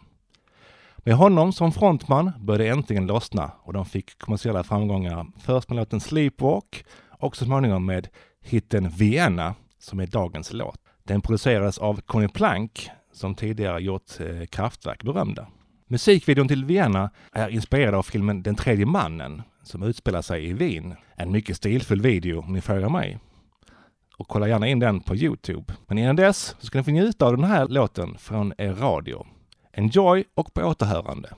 Med 0.96 1.14
honom 1.14 1.52
som 1.52 1.72
frontman 1.72 2.32
började 2.40 2.64
det 2.64 2.70
äntligen 2.70 3.06
lossna 3.06 3.50
och 3.62 3.72
de 3.72 3.84
fick 3.84 4.18
kommersiella 4.18 4.64
framgångar 4.64 5.26
först 5.40 5.68
med 5.68 5.76
låten 5.76 6.00
Sleepwalk 6.00 6.84
och 7.10 7.36
så 7.36 7.44
småningom 7.44 7.86
med 7.86 8.08
hitten 8.40 8.88
Vienna 8.88 9.54
som 9.78 10.00
är 10.00 10.06
dagens 10.06 10.52
låt. 10.52 10.80
Den 11.04 11.20
producerades 11.20 11.78
av 11.78 12.00
Conny 12.00 12.28
Plank 12.28 12.90
som 13.12 13.34
tidigare 13.34 13.80
gjort 13.80 14.20
eh, 14.20 14.46
Kraftwerk 14.46 15.02
berömda. 15.02 15.46
Musikvideon 15.88 16.48
till 16.48 16.64
Vienna 16.64 17.10
är 17.32 17.48
inspirerad 17.48 17.94
av 17.94 18.02
filmen 18.02 18.42
Den 18.42 18.54
tredje 18.54 18.86
mannen 18.86 19.42
som 19.62 19.82
utspelar 19.82 20.22
sig 20.22 20.46
i 20.46 20.52
Wien. 20.52 20.94
En 21.16 21.32
mycket 21.32 21.56
stilfull 21.56 22.00
video 22.00 22.38
om 22.40 22.52
ni 22.52 22.60
frågar 22.60 22.88
mig. 22.88 23.18
Och 24.16 24.28
kolla 24.28 24.48
gärna 24.48 24.68
in 24.68 24.78
den 24.78 25.00
på 25.00 25.16
Youtube. 25.16 25.74
Men 25.86 25.98
innan 25.98 26.16
dess 26.16 26.56
så 26.58 26.66
ska 26.66 26.78
ni 26.78 26.84
få 26.84 26.90
njuta 26.90 27.26
av 27.26 27.36
den 27.36 27.44
här 27.44 27.68
låten 27.68 28.18
från 28.18 28.52
er 28.58 28.72
radio. 28.72 29.26
Enjoy 29.72 30.24
och 30.34 30.54
på 30.54 30.62
återhörande. 30.62 31.34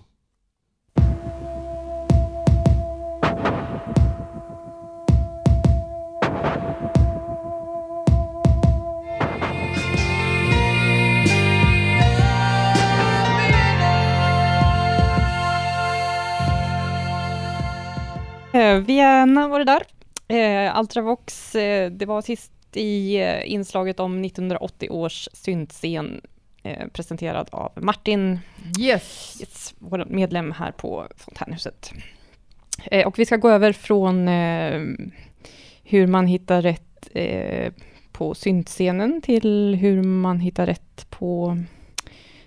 Vienna 18.86 19.48
var 19.48 19.58
det 19.58 19.64
där. 19.64 19.82
Eh, 20.28 20.80
Ultravox, 20.80 21.54
eh, 21.54 21.90
det 21.90 22.06
var 22.06 22.22
sist 22.22 22.52
i 22.72 23.20
eh, 23.20 23.52
inslaget 23.52 24.00
om 24.00 24.24
1980 24.24 24.90
års 24.90 25.28
syntscen 25.32 26.20
eh, 26.62 26.88
presenterad 26.88 27.48
av 27.52 27.72
Martin, 27.76 28.38
Yes! 28.80 29.36
yes, 29.40 29.74
vår 29.78 30.04
medlem 30.08 30.52
här 30.52 30.72
på 30.72 31.06
Fontänhuset. 31.16 31.92
Eh, 32.84 33.06
och 33.06 33.18
vi 33.18 33.26
ska 33.26 33.36
gå 33.36 33.50
över 33.50 33.72
från 33.72 34.28
eh, 34.28 34.80
hur 35.82 36.06
man 36.06 36.26
hittar 36.26 36.62
rätt 36.62 37.08
eh, 37.14 37.72
på 38.12 38.34
syntscenen 38.34 39.22
till 39.22 39.74
hur 39.80 40.02
man 40.02 40.40
hittar 40.40 40.66
rätt 40.66 41.06
på 41.10 41.58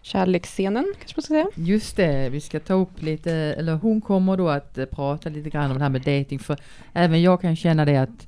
kärleksscenen, 0.02 0.94
kanske 0.98 1.18
man 1.18 1.24
ska 1.24 1.34
säga. 1.34 1.48
Just 1.56 1.96
det, 1.96 2.30
vi 2.30 2.42
ska 2.42 2.60
ta 2.60 2.74
upp 2.74 3.02
lite, 3.02 3.34
eller 3.34 3.74
hon 3.74 4.02
kommer 4.02 4.38
då 4.38 4.50
att 4.50 4.78
eh, 4.78 4.86
prata 4.86 5.30
lite 5.30 5.50
grann 5.50 5.72
om 5.72 5.78
det 5.78 5.84
här 5.84 5.90
med 5.90 6.02
dating 6.02 6.40
för 6.40 6.58
även 6.94 7.22
jag 7.22 7.42
kan 7.42 7.56
känna 7.56 7.86
det 7.86 7.98
att 7.98 8.28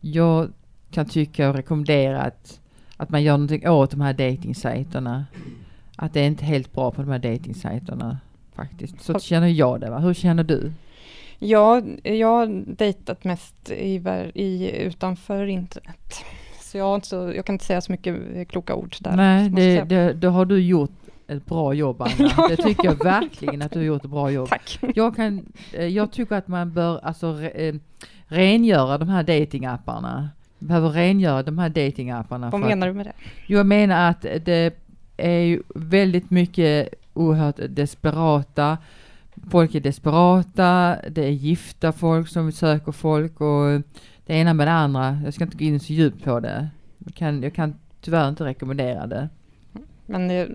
jag 0.00 0.50
kan 0.90 1.06
tycka 1.06 1.48
och 1.48 1.54
rekommendera 1.54 2.22
att, 2.22 2.60
att 2.96 3.10
man 3.10 3.22
gör 3.22 3.32
någonting 3.32 3.68
åt 3.68 3.90
de 3.90 4.00
här 4.00 4.12
datingsajterna. 4.12 5.26
Att 5.96 6.12
det 6.12 6.20
är 6.20 6.26
inte 6.26 6.44
helt 6.44 6.72
bra 6.72 6.90
på 6.90 7.02
de 7.02 7.10
här 7.10 7.18
datingsajterna 7.18 8.18
faktiskt. 8.54 9.02
Så 9.02 9.18
känner 9.18 9.48
jag 9.48 9.80
det 9.80 9.90
va? 9.90 9.98
Hur 9.98 10.14
känner 10.14 10.44
du? 10.44 10.72
Ja, 11.38 11.82
jag 12.02 12.28
har 12.28 12.76
dejtat 12.76 13.24
mest 13.24 13.70
i, 13.70 14.02
i, 14.34 14.70
utanför 14.82 15.46
internet. 15.46 16.24
Så 16.60 16.78
jag, 16.78 17.06
så 17.06 17.32
jag 17.36 17.46
kan 17.46 17.54
inte 17.54 17.64
säga 17.64 17.80
så 17.80 17.92
mycket 17.92 18.48
kloka 18.48 18.74
ord 18.74 18.96
där. 19.00 19.16
Nej, 19.16 19.50
det, 19.50 19.84
det, 19.84 20.12
då 20.12 20.28
har 20.28 20.44
du 20.44 20.60
gjort 20.60 20.90
ett 21.30 21.46
bra 21.46 21.74
jobb 21.74 22.02
Anna. 22.02 22.48
Det 22.48 22.56
tycker 22.56 22.84
jag 22.84 23.04
verkligen 23.04 23.62
att 23.62 23.72
du 23.72 23.78
har 23.78 23.84
gjort 23.86 24.04
ett 24.04 24.10
bra 24.10 24.30
jobb. 24.30 24.48
Tack. 24.48 24.78
Jag, 24.94 25.16
kan, 25.16 25.52
eh, 25.72 25.86
jag 25.86 26.12
tycker 26.12 26.34
att 26.36 26.48
man 26.48 26.72
bör 26.72 26.98
alltså 27.04 27.32
re, 27.32 27.48
eh, 27.48 27.74
rengöra 28.26 28.98
de 28.98 29.08
här 29.08 29.22
datingapparna. 29.22 30.28
Behöver 30.58 30.88
rengöra 30.88 31.42
de 31.42 31.58
här 31.58 31.68
datingapparna. 31.68 32.50
Vad 32.50 32.62
att- 32.62 32.68
menar 32.68 32.86
du 32.86 32.92
med 32.92 33.06
det? 33.06 33.12
Jag 33.46 33.66
menar 33.66 34.10
att 34.10 34.22
det 34.22 34.74
är 35.16 35.40
ju 35.40 35.62
väldigt 35.74 36.30
mycket 36.30 36.88
oerhört 37.14 37.60
desperata. 37.68 38.78
Folk 39.50 39.74
är 39.74 39.80
desperata, 39.80 40.96
det 41.10 41.24
är 41.24 41.30
gifta 41.30 41.92
folk 41.92 42.28
som 42.28 42.52
söker 42.52 42.92
folk 42.92 43.40
och 43.40 43.82
det 44.26 44.34
ena 44.34 44.54
med 44.54 44.66
det 44.66 44.72
andra. 44.72 45.18
Jag 45.24 45.34
ska 45.34 45.44
inte 45.44 45.56
gå 45.56 45.64
in 45.64 45.80
så 45.80 45.92
djupt 45.92 46.24
på 46.24 46.40
det. 46.40 46.68
Jag 46.98 47.14
kan, 47.14 47.42
jag 47.42 47.54
kan 47.54 47.74
tyvärr 48.00 48.28
inte 48.28 48.44
rekommendera 48.44 49.06
det. 49.06 49.28
Men 50.10 50.30
eh, 50.30 50.46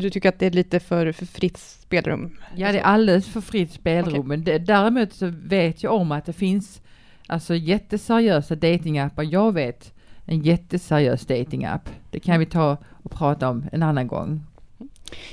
du 0.00 0.10
tycker 0.10 0.28
att 0.28 0.38
det 0.38 0.46
är 0.46 0.50
lite 0.50 0.80
för, 0.80 1.12
för 1.12 1.26
fritt 1.26 1.56
spelrum? 1.56 2.36
Ja, 2.56 2.72
det 2.72 2.78
är 2.78 2.82
alldeles 2.82 3.28
för 3.28 3.40
fritt 3.40 3.72
spelrum. 3.72 4.08
Okej. 4.08 4.22
Men 4.22 4.44
det, 4.44 4.58
däremot 4.58 5.12
så 5.12 5.32
vet 5.42 5.82
jag 5.82 5.92
om 5.92 6.12
att 6.12 6.24
det 6.24 6.32
finns 6.32 6.82
alltså 7.26 7.54
jätteseriösa 7.54 8.54
datingappar. 8.54 9.22
Jag 9.22 9.52
vet 9.52 9.94
en 10.24 10.42
jätteseriös 10.42 11.26
datingapp. 11.26 11.88
Det 12.10 12.20
kan 12.20 12.40
vi 12.40 12.46
ta 12.46 12.76
och 13.02 13.10
prata 13.10 13.48
om 13.48 13.64
en 13.72 13.82
annan 13.82 14.06
gång. 14.06 14.40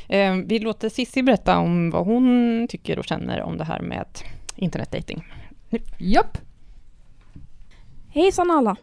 Eh, 0.08 0.36
vi 0.36 0.60
låter 0.60 0.89
Sissi 0.89 1.24
berätta 1.24 1.58
om 1.58 1.89
vad 1.89 2.05
hon 2.05 2.67
tycker 2.70 3.00
och 3.00 3.05
känner 3.05 3.41
om 3.41 3.58
det 3.58 3.63
här 3.63 3.82
med 3.82 4.08
internetdating. 4.55 5.25
Japp! 5.98 6.38
Hejsan 8.10 8.51
alla! 8.51 8.75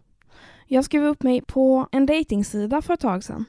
Jag 0.67 0.85
skrev 0.85 1.05
upp 1.05 1.23
mig 1.23 1.41
på 1.41 1.89
en 1.93 2.07
dejtingsida 2.07 2.83
för 2.83 2.95
ett 2.95 3.01
tag 3.01 3.25
sedan. 3.25 3.45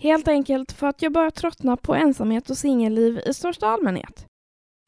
Helt 0.00 0.28
enkelt 0.28 0.72
för 0.72 0.86
att 0.86 1.02
jag 1.02 1.12
börjar 1.12 1.30
tröttna 1.30 1.76
på 1.76 1.94
ensamhet 1.94 2.50
och 2.50 2.56
singelliv 2.56 3.20
i 3.26 3.34
största 3.34 3.66
allmänhet. 3.66 4.26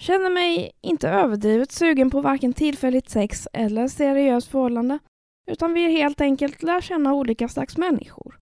Känner 0.03 0.31
mig 0.31 0.73
inte 0.81 1.09
överdrivet 1.09 1.73
sugen 1.73 2.11
på 2.11 2.21
varken 2.21 2.53
tillfälligt 2.53 3.11
sex 3.11 3.49
eller 3.53 3.89
seriöst 3.89 4.49
förhållande, 4.49 4.99
utan 5.51 5.73
vill 5.73 5.91
helt 5.91 6.21
enkelt 6.21 6.63
lära 6.63 6.81
känna 6.81 7.15
olika 7.15 7.49
slags 7.49 7.77
människor. 7.77 8.39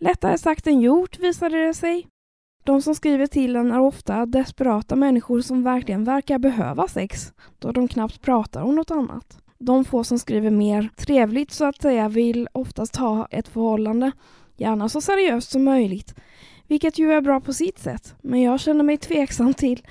Lättare 0.00 0.38
sagt 0.38 0.66
än 0.66 0.80
gjort 0.80 1.18
visade 1.18 1.66
det 1.66 1.74
sig. 1.74 2.06
De 2.64 2.82
som 2.82 2.94
skriver 2.94 3.26
till 3.26 3.56
en 3.56 3.70
är 3.70 3.80
ofta 3.80 4.26
desperata 4.26 4.96
människor 4.96 5.40
som 5.40 5.62
verkligen 5.62 6.04
verkar 6.04 6.38
behöva 6.38 6.88
sex, 6.88 7.32
då 7.58 7.72
de 7.72 7.88
knappt 7.88 8.22
pratar 8.22 8.62
om 8.62 8.74
något 8.74 8.90
annat. 8.90 9.38
De 9.58 9.84
få 9.84 10.04
som 10.04 10.18
skriver 10.18 10.50
mer 10.50 10.88
trevligt 10.96 11.52
så 11.52 11.64
att 11.64 11.82
säga 11.82 12.08
vill 12.08 12.48
oftast 12.52 12.96
ha 12.96 13.26
ett 13.30 13.48
förhållande, 13.48 14.12
gärna 14.56 14.88
så 14.88 15.00
seriöst 15.00 15.50
som 15.50 15.64
möjligt, 15.64 16.14
vilket 16.68 16.98
ju 16.98 17.12
är 17.12 17.20
bra 17.20 17.40
på 17.40 17.52
sitt 17.52 17.78
sätt. 17.78 18.14
Men 18.22 18.42
jag 18.42 18.60
känner 18.60 18.84
mig 18.84 18.96
tveksam 18.96 19.54
till 19.54 19.86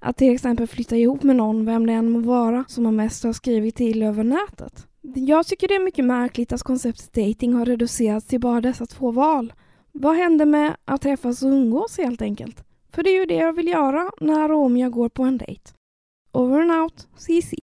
att 0.00 0.16
till 0.16 0.34
exempel 0.34 0.66
flytta 0.66 0.96
ihop 0.96 1.22
med 1.22 1.36
någon, 1.36 1.64
vem 1.64 1.86
det 1.86 1.92
än 1.92 2.10
må 2.10 2.18
vara, 2.18 2.64
som 2.68 2.84
man 2.84 2.96
mest 2.96 3.24
har 3.24 3.32
skrivit 3.32 3.76
till 3.76 4.02
över 4.02 4.24
nätet. 4.24 4.86
Jag 5.14 5.46
tycker 5.46 5.68
det 5.68 5.74
är 5.74 5.84
mycket 5.84 6.04
märkligt 6.04 6.52
att 6.52 6.62
konceptet 6.62 7.12
dating 7.12 7.54
har 7.54 7.66
reducerats 7.66 8.26
till 8.26 8.40
bara 8.40 8.60
dessa 8.60 8.86
två 8.86 9.10
val. 9.10 9.52
Vad 9.92 10.16
händer 10.16 10.46
med 10.46 10.76
att 10.84 11.02
träffas 11.02 11.42
och 11.42 11.48
umgås 11.48 11.98
helt 11.98 12.22
enkelt? 12.22 12.64
För 12.92 13.02
det 13.02 13.10
är 13.10 13.20
ju 13.20 13.26
det 13.26 13.34
jag 13.34 13.52
vill 13.52 13.68
göra 13.68 14.10
när 14.20 14.52
och 14.52 14.62
om 14.62 14.76
jag 14.76 14.92
går 14.92 15.08
på 15.08 15.22
en 15.22 15.38
dejt. 15.38 15.70
Over 16.32 16.60
and 16.60 16.82
out, 16.82 17.08
CC. 17.16 17.54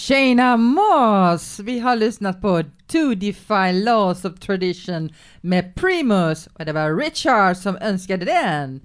Tjena 0.00 0.56
Moss! 0.56 1.58
Vi 1.58 1.78
har 1.78 1.96
lyssnat 1.96 2.40
på 2.40 2.62
To 2.86 3.14
Defy 3.14 3.72
Laws 3.72 4.24
of 4.24 4.38
Tradition 4.38 5.14
med 5.40 5.74
Primus 5.74 6.46
och 6.46 6.64
det 6.64 6.72
var 6.72 6.96
Richard 6.96 7.56
som 7.56 7.76
önskade 7.76 8.24
den. 8.24 8.80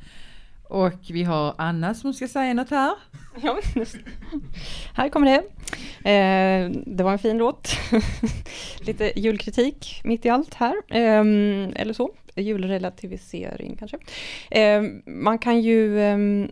Och 0.70 1.00
vi 1.10 1.24
har 1.24 1.56
Anna 1.58 1.94
som 1.94 2.14
ska 2.14 2.28
säga 2.28 2.54
något 2.54 2.70
här. 2.70 2.92
Ja. 3.42 3.60
Här 4.94 5.10
kommer 5.10 5.28
det. 5.28 5.38
Eh, 6.10 6.70
det 6.86 7.04
var 7.04 7.12
en 7.12 7.20
fin 7.20 7.38
låt. 7.38 7.70
Lite 8.80 9.20
julkritik 9.20 10.02
mitt 10.04 10.26
i 10.26 10.30
allt 10.30 10.54
här. 10.54 10.76
Eh, 10.90 11.20
eller 11.82 11.94
så. 11.94 12.10
Julrelativisering 12.36 13.76
kanske. 13.80 13.98
Eh, 14.52 14.84
man 15.06 15.40
kan 15.40 15.62
ju... 15.62 16.02
Ehm, 16.02 16.52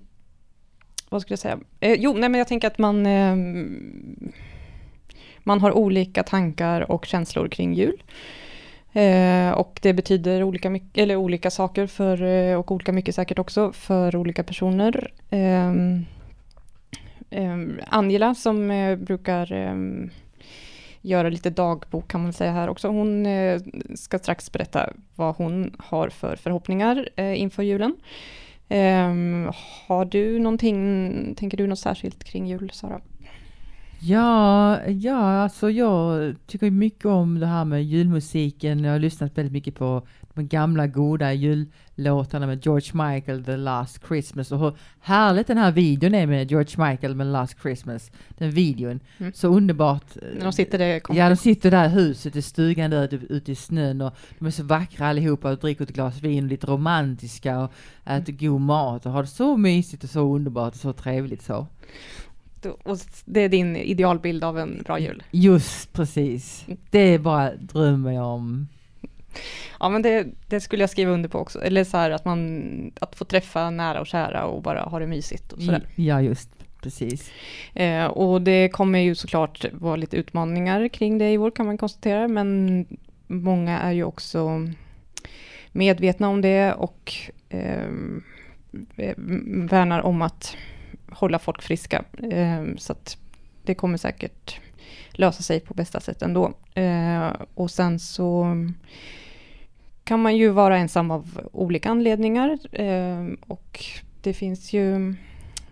vad 1.09 1.21
skulle 1.21 1.33
jag 1.33 1.39
säga? 1.39 1.59
Eh, 1.79 1.93
jo, 1.93 2.13
nej 2.13 2.29
men 2.29 2.37
jag 2.37 2.47
tänker 2.47 2.67
att 2.67 2.77
man... 2.77 3.05
Ehm, 3.05 4.31
man 5.43 5.61
har 5.61 5.71
olika 5.71 6.23
tankar 6.23 6.91
och 6.91 7.05
känslor 7.05 7.47
kring 7.47 7.73
jul. 7.73 8.03
Eh, 8.93 9.51
och 9.51 9.79
det 9.81 9.93
betyder 9.93 10.43
olika, 10.43 10.79
eller 10.93 11.15
olika 11.15 11.51
saker 11.51 11.87
för, 11.87 12.23
eh, 12.23 12.59
och 12.59 12.71
olika 12.71 12.91
mycket 12.91 13.15
säkert 13.15 13.39
också 13.39 13.71
för 13.71 14.15
olika 14.15 14.43
personer. 14.43 15.11
Eh, 15.29 15.71
eh, 17.29 17.57
Angela 17.87 18.35
som 18.35 18.71
eh, 18.71 18.95
brukar 18.95 19.51
ehm, 19.51 20.09
göra 21.01 21.29
lite 21.29 21.49
dagbok 21.49 22.07
kan 22.07 22.23
man 22.23 22.33
säga 22.33 22.51
här 22.51 22.69
också. 22.69 22.87
Hon 22.87 23.25
eh, 23.25 23.61
ska 23.95 24.19
strax 24.19 24.51
berätta 24.51 24.89
vad 25.15 25.35
hon 25.35 25.75
har 25.79 26.09
för 26.09 26.35
förhoppningar 26.35 27.09
eh, 27.15 27.41
inför 27.41 27.63
julen. 27.63 27.95
Ehm, 28.69 29.51
har 29.87 30.05
du 30.05 30.39
någonting, 30.39 31.35
tänker 31.37 31.57
du 31.57 31.67
något 31.67 31.79
särskilt 31.79 32.23
kring 32.23 32.47
jul, 32.47 32.69
Sara? 32.73 33.01
Ja, 34.05 34.87
ja, 34.87 35.43
alltså 35.43 35.71
jag 35.71 36.35
tycker 36.47 36.71
mycket 36.71 37.05
om 37.05 37.39
det 37.39 37.45
här 37.45 37.65
med 37.65 37.83
julmusiken. 37.83 38.83
Jag 38.83 38.91
har 38.91 38.99
lyssnat 38.99 39.37
väldigt 39.37 39.53
mycket 39.53 39.75
på 39.75 40.07
de 40.33 40.47
gamla 40.47 40.87
goda 40.87 41.33
jullåtarna 41.33 42.47
med 42.47 42.65
George 42.65 42.89
Michael, 42.93 43.43
The 43.43 43.57
Last 43.57 44.07
Christmas 44.07 44.51
och 44.51 44.59
hur 44.59 44.73
härligt 44.99 45.47
den 45.47 45.57
här 45.57 45.71
videon 45.71 46.15
är 46.15 46.27
med 46.27 46.51
George 46.51 46.89
Michael 46.89 47.15
med 47.15 47.27
Last 47.27 47.61
Christmas. 47.61 48.11
Den 48.37 48.51
videon. 48.51 48.99
Mm. 49.17 49.33
Så 49.33 49.47
underbart. 49.47 50.05
De 50.41 50.53
sitter 50.53 50.77
där, 50.77 51.01
Ja, 51.09 51.29
de 51.29 51.35
sitter 51.35 51.71
där 51.71 51.85
i 51.85 51.89
huset 51.89 52.35
i 52.35 52.41
stugan 52.41 52.91
där 52.91 53.13
ute, 53.29 53.51
i 53.51 53.55
snön 53.55 54.01
och 54.01 54.13
de 54.39 54.45
är 54.45 54.51
så 54.51 54.63
vackra 54.63 55.07
allihopa 55.07 55.51
och 55.51 55.57
dricker 55.57 55.83
ett 55.83 55.93
glas 55.93 56.21
vin 56.21 56.43
och 56.43 56.49
lite 56.49 56.67
romantiska 56.67 57.59
och 57.59 57.71
äter 58.05 58.33
god 58.33 58.61
mat 58.61 59.05
och 59.05 59.11
har 59.11 59.21
det 59.21 59.27
så 59.27 59.57
mysigt 59.57 60.03
och 60.03 60.09
så 60.09 60.35
underbart 60.35 60.73
och 60.73 60.79
så 60.79 60.93
trevligt 60.93 61.41
så. 61.41 61.67
Och 62.65 62.97
det 63.25 63.41
är 63.41 63.49
din 63.49 63.75
idealbild 63.75 64.43
av 64.43 64.59
en 64.59 64.81
bra 64.85 64.99
jul. 64.99 65.23
Just 65.31 65.93
precis. 65.93 66.65
Det 66.89 67.19
bara 67.19 67.55
drömmer 67.55 68.11
jag 68.11 68.25
om. 68.25 68.67
Ja 69.79 69.89
men 69.89 70.01
det, 70.01 70.27
det 70.47 70.61
skulle 70.61 70.83
jag 70.83 70.89
skriva 70.89 71.11
under 71.11 71.29
på 71.29 71.39
också. 71.39 71.61
Eller 71.61 71.83
så 71.83 71.97
här 71.97 72.11
att 72.11 72.25
man, 72.25 72.91
att 73.01 73.15
få 73.15 73.25
träffa 73.25 73.69
nära 73.69 74.01
och 74.01 74.07
kära 74.07 74.45
och 74.45 74.61
bara 74.61 74.81
ha 74.81 74.99
det 74.99 75.07
mysigt 75.07 75.51
och 75.51 75.61
sådär. 75.61 75.87
Ja, 75.95 76.21
just 76.21 76.49
precis. 76.81 77.31
Eh, 77.73 78.05
och 78.05 78.41
det 78.41 78.69
kommer 78.69 78.99
ju 78.99 79.15
såklart 79.15 79.65
vara 79.73 79.95
lite 79.95 80.17
utmaningar 80.17 80.87
kring 80.87 81.17
det 81.17 81.31
i 81.31 81.37
år 81.37 81.51
kan 81.51 81.65
man 81.65 81.77
konstatera, 81.77 82.27
men 82.27 82.85
många 83.27 83.79
är 83.79 83.91
ju 83.91 84.03
också 84.03 84.67
medvetna 85.71 86.29
om 86.29 86.41
det 86.41 86.73
och 86.73 87.13
eh, 87.49 87.87
värnar 89.69 90.01
om 90.01 90.21
att 90.21 90.55
hålla 91.15 91.39
folk 91.39 91.61
friska. 91.61 92.05
Ehm, 92.31 92.77
så 92.77 92.91
att 92.91 93.17
det 93.63 93.75
kommer 93.75 93.97
säkert 93.97 94.59
lösa 95.11 95.43
sig 95.43 95.59
på 95.59 95.73
bästa 95.73 95.99
sätt 95.99 96.21
ändå. 96.21 96.53
Ehm, 96.73 97.33
och 97.53 97.71
sen 97.71 97.99
så 97.99 98.45
kan 100.03 100.21
man 100.21 100.37
ju 100.37 100.49
vara 100.49 100.77
ensam 100.77 101.11
av 101.11 101.49
olika 101.51 101.89
anledningar. 101.89 102.57
Ehm, 102.71 103.37
och 103.47 103.85
det 104.21 104.33
finns 104.33 104.73
ju... 104.73 105.15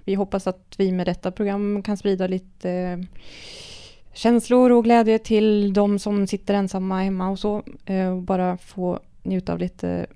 Vi 0.05 0.15
hoppas 0.15 0.47
att 0.47 0.75
vi 0.77 0.91
med 0.91 1.07
detta 1.07 1.31
program 1.31 1.83
kan 1.83 1.97
sprida 1.97 2.27
lite 2.27 3.03
känslor 4.13 4.71
och 4.71 4.83
glädje 4.83 5.19
till 5.19 5.73
de 5.73 5.99
som 5.99 6.27
sitter 6.27 6.53
ensamma 6.53 7.01
hemma 7.01 7.29
och 7.29 7.39
så. 7.39 7.63
Eh, 7.85 8.07
och 8.07 8.21
bara 8.21 8.57
få 8.57 8.99
njuta 9.23 9.53
av 9.53 9.59
lite 9.59 10.07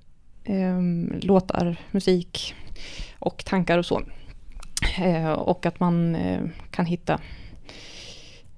låtar, 1.20 1.76
musik 1.90 2.54
och 3.18 3.44
tankar 3.44 3.78
och 3.78 3.86
så. 3.86 4.02
Eh, 4.98 5.32
och 5.32 5.66
att 5.66 5.80
man 5.80 6.14
eh, 6.14 6.40
kan 6.70 6.86
hitta 6.86 7.20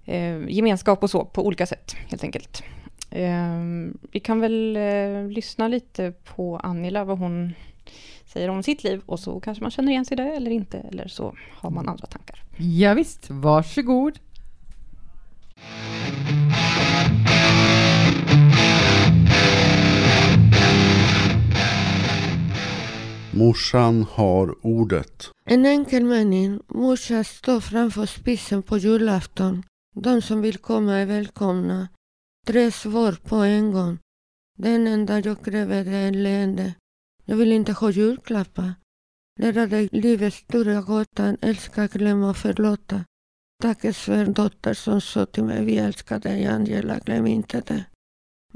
eh, 0.04 0.48
gemenskap 0.48 1.02
och 1.02 1.10
så 1.10 1.24
på 1.24 1.46
olika 1.46 1.66
sätt 1.66 1.96
helt 2.08 2.24
enkelt. 2.24 2.62
Eh, 3.10 3.62
vi 4.12 4.20
kan 4.20 4.40
väl 4.40 4.76
eh, 4.76 5.28
lyssna 5.28 5.68
lite 5.68 6.12
på 6.24 6.56
Annila, 6.56 7.04
vad 7.04 7.18
hon 7.18 7.54
säger 8.26 8.48
om 8.48 8.62
sitt 8.62 8.84
liv 8.84 9.02
och 9.06 9.20
så 9.20 9.40
kanske 9.40 9.62
man 9.64 9.70
känner 9.70 9.92
igen 9.92 10.04
sig 10.04 10.14
i 10.14 10.16
det 10.16 10.36
eller 10.36 10.50
inte 10.50 10.78
eller 10.78 11.08
så 11.08 11.34
har 11.50 11.70
man 11.70 11.88
andra 11.88 12.06
tankar. 12.06 12.42
Ja, 12.56 12.94
visst, 12.94 13.30
varsågod. 13.30 14.18
Morsan 23.38 24.02
har 24.02 24.66
ordet. 24.66 25.30
En 25.44 25.66
enkel 25.66 26.04
mening. 26.04 26.60
Morsan 26.68 27.24
står 27.24 27.60
framför 27.60 28.06
spisen 28.06 28.62
på 28.62 28.78
julafton. 28.78 29.62
De 29.94 30.22
som 30.22 30.40
vill 30.40 30.58
komma 30.58 30.94
är 30.94 31.06
välkomna. 31.06 31.88
Tre 32.46 32.70
svar 32.70 33.12
på 33.12 33.36
en 33.36 33.72
gång. 33.72 33.98
Den 34.58 34.86
enda 34.86 35.20
jag 35.20 35.44
kräver 35.44 35.86
är 35.86 36.08
en 36.08 36.22
leende. 36.22 36.74
Jag 37.24 37.36
vill 37.36 37.52
inte 37.52 37.72
ha 37.72 37.90
julklappar. 37.90 38.74
Lära 39.40 39.66
dig 39.66 39.88
livets 39.92 40.36
stora 40.36 40.80
gåta, 40.80 41.36
älska, 41.40 41.86
glömma 41.86 42.30
och 42.30 42.36
förlåta. 42.36 43.04
Tack 43.62 43.96
svärdotter 43.96 44.74
som 44.74 45.00
sa 45.00 45.26
till 45.26 45.44
mig, 45.44 45.64
vi 45.64 45.78
älskar 45.78 46.18
dig 46.18 46.46
Angela, 46.46 46.98
glöm 46.98 47.26
inte 47.26 47.60
det. 47.60 47.84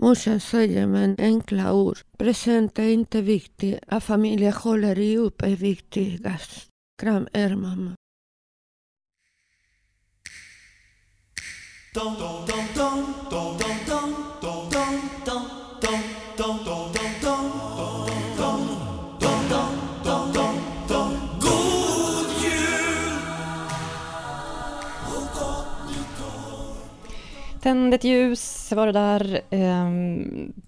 Morsan 0.03 0.41
säger 0.41 0.87
med 0.87 1.21
enkla 1.21 1.73
ord, 1.73 1.99
present 2.19 2.79
är 2.79 2.89
inte 2.89 3.23
viktigt, 3.23 3.79
att 3.87 4.05
familjen 4.05 4.53
håller 4.53 4.99
ihop 4.99 5.43
är 5.43 5.57
viktigast. 5.57 6.69
Kram 7.03 7.29
er 7.33 7.57
mamma. 7.57 7.95
Tänd 27.63 27.95
ett 27.95 28.05
ljus 28.05 28.73
var 28.73 28.87
det 28.87 28.93
där, 28.93 29.41
eh, 29.51 29.91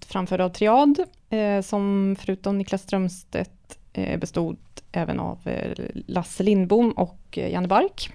framförd 0.07 0.41
av 0.41 0.49
Triad, 0.49 0.99
eh, 1.29 1.61
som 1.61 2.15
förutom 2.19 2.57
Niklas 2.57 2.81
Strömstedt 2.81 3.77
eh, 3.93 4.19
bestod 4.19 4.57
även 4.91 5.19
av 5.19 5.39
eh, 5.47 5.71
Lasse 6.07 6.43
Lindbom 6.43 6.91
och 6.91 7.37
eh, 7.37 7.51
Janne 7.51 7.67
Bark. 7.67 8.09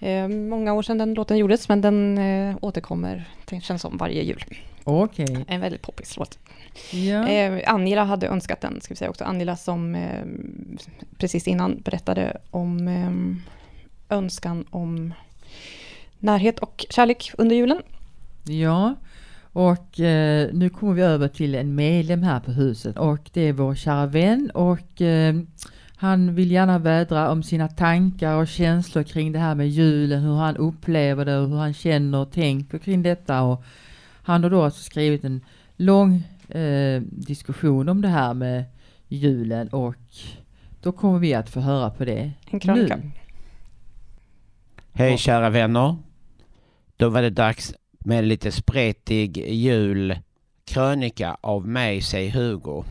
Eh, 0.00 0.28
många 0.28 0.72
år 0.72 0.82
sedan 0.82 0.98
den 0.98 1.14
låten 1.14 1.38
gjordes, 1.38 1.68
men 1.68 1.80
den 1.80 2.18
eh, 2.18 2.56
återkommer, 2.60 3.24
det 3.44 3.60
känns 3.60 3.82
som 3.82 3.96
varje 3.96 4.22
jul. 4.22 4.44
Okej. 4.84 5.44
En 5.48 5.60
väldigt 5.60 5.82
poppis 5.82 6.16
låt. 6.16 6.38
Ja. 6.92 7.28
Eh, 7.28 7.74
Angela 7.74 8.04
hade 8.04 8.26
önskat 8.26 8.60
den, 8.60 8.80
ska 8.80 8.94
vi 8.94 8.98
säga 8.98 9.10
också. 9.10 9.24
Angela 9.24 9.56
som 9.56 9.94
eh, 9.94 10.24
precis 11.18 11.48
innan 11.48 11.80
berättade 11.84 12.36
om 12.50 12.88
eh, 12.88 14.16
önskan 14.16 14.64
om 14.70 15.14
närhet 16.26 16.58
och 16.58 16.86
kärlek 16.90 17.32
under 17.38 17.56
julen. 17.56 17.82
Ja, 18.44 18.94
och 19.52 20.00
eh, 20.00 20.48
nu 20.52 20.70
kommer 20.70 20.94
vi 20.94 21.02
över 21.02 21.28
till 21.28 21.54
en 21.54 21.74
medlem 21.74 22.22
här 22.22 22.40
på 22.40 22.52
huset 22.52 22.96
och 22.96 23.30
det 23.32 23.40
är 23.40 23.52
vår 23.52 23.74
kära 23.74 24.06
vän 24.06 24.50
och 24.54 25.02
eh, 25.02 25.34
han 25.98 26.34
vill 26.34 26.50
gärna 26.50 26.78
vädra 26.78 27.30
om 27.30 27.42
sina 27.42 27.68
tankar 27.68 28.34
och 28.34 28.48
känslor 28.48 29.02
kring 29.02 29.32
det 29.32 29.38
här 29.38 29.54
med 29.54 29.68
julen, 29.68 30.22
hur 30.22 30.34
han 30.34 30.56
upplever 30.56 31.24
det 31.24 31.38
och 31.38 31.48
hur 31.48 31.56
han 31.56 31.74
känner 31.74 32.18
och 32.18 32.32
tänker 32.32 32.78
kring 32.78 33.02
detta. 33.02 33.42
Och 33.42 33.64
han 34.22 34.42
har 34.42 34.50
då 34.50 34.62
alltså 34.62 34.82
skrivit 34.82 35.24
en 35.24 35.40
lång 35.76 36.22
eh, 36.48 37.02
diskussion 37.02 37.88
om 37.88 38.02
det 38.02 38.08
här 38.08 38.34
med 38.34 38.64
julen 39.08 39.68
och 39.68 39.96
då 40.82 40.92
kommer 40.92 41.18
vi 41.18 41.34
att 41.34 41.50
få 41.50 41.60
höra 41.60 41.90
på 41.90 42.04
det 42.04 42.32
En 42.50 42.60
krönika. 42.60 43.00
Hej 44.92 45.18
kära 45.18 45.50
vänner. 45.50 45.96
Då 46.96 47.08
var 47.08 47.22
det 47.22 47.30
dags 47.30 47.74
med 47.98 48.18
en 48.18 48.28
lite 48.28 48.52
spretig 48.52 49.38
julkrönika 49.38 51.36
av 51.40 51.68
mig, 51.68 52.02
säger 52.02 52.30
Hugo, 52.30 52.84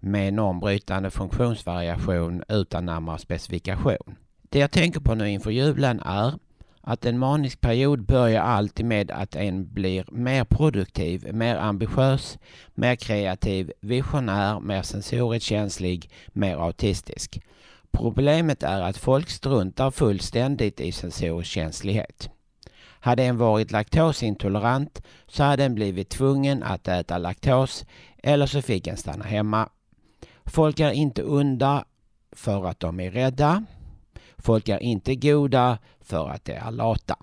med 0.00 0.34
normbrytande 0.34 1.10
funktionsvariation 1.10 2.42
utan 2.48 2.86
närmare 2.86 3.18
specifikation. 3.18 4.16
Det 4.42 4.58
jag 4.58 4.70
tänker 4.70 5.00
på 5.00 5.14
nu 5.14 5.30
inför 5.30 5.50
julen 5.50 6.00
är 6.00 6.34
att 6.80 7.04
en 7.04 7.18
manisk 7.18 7.60
period 7.60 8.02
börjar 8.02 8.42
alltid 8.42 8.86
med 8.86 9.10
att 9.10 9.36
en 9.36 9.74
blir 9.74 10.04
mer 10.12 10.44
produktiv, 10.44 11.34
mer 11.34 11.56
ambitiös, 11.56 12.38
mer 12.74 12.96
kreativ, 12.96 13.72
visionär, 13.80 14.60
mer 14.60 14.82
sensoriskt 14.82 15.46
känslig, 15.48 16.10
mer 16.28 16.56
autistisk. 16.56 17.40
Problemet 17.90 18.62
är 18.62 18.80
att 18.80 18.96
folk 18.96 19.30
struntar 19.30 19.90
fullständigt 19.90 20.80
i 20.80 20.92
sensorisk 20.92 21.50
känslighet. 21.50 22.30
Hade 23.04 23.24
en 23.24 23.36
varit 23.36 23.70
laktosintolerant 23.70 25.02
så 25.26 25.42
hade 25.42 25.64
en 25.64 25.74
blivit 25.74 26.08
tvungen 26.08 26.62
att 26.62 26.88
äta 26.88 27.18
laktos 27.18 27.84
eller 28.22 28.46
så 28.46 28.62
fick 28.62 28.86
en 28.86 28.96
stanna 28.96 29.24
hemma. 29.24 29.68
Folk 30.44 30.80
är 30.80 30.90
inte 30.90 31.24
onda 31.24 31.84
för 32.32 32.66
att 32.66 32.80
de 32.80 33.00
är 33.00 33.10
rädda. 33.10 33.64
Folk 34.38 34.68
är 34.68 34.82
inte 34.82 35.14
goda 35.14 35.78
för 36.00 36.28
att 36.28 36.44
de 36.44 36.52
är 36.52 36.70
lata. 36.70 37.16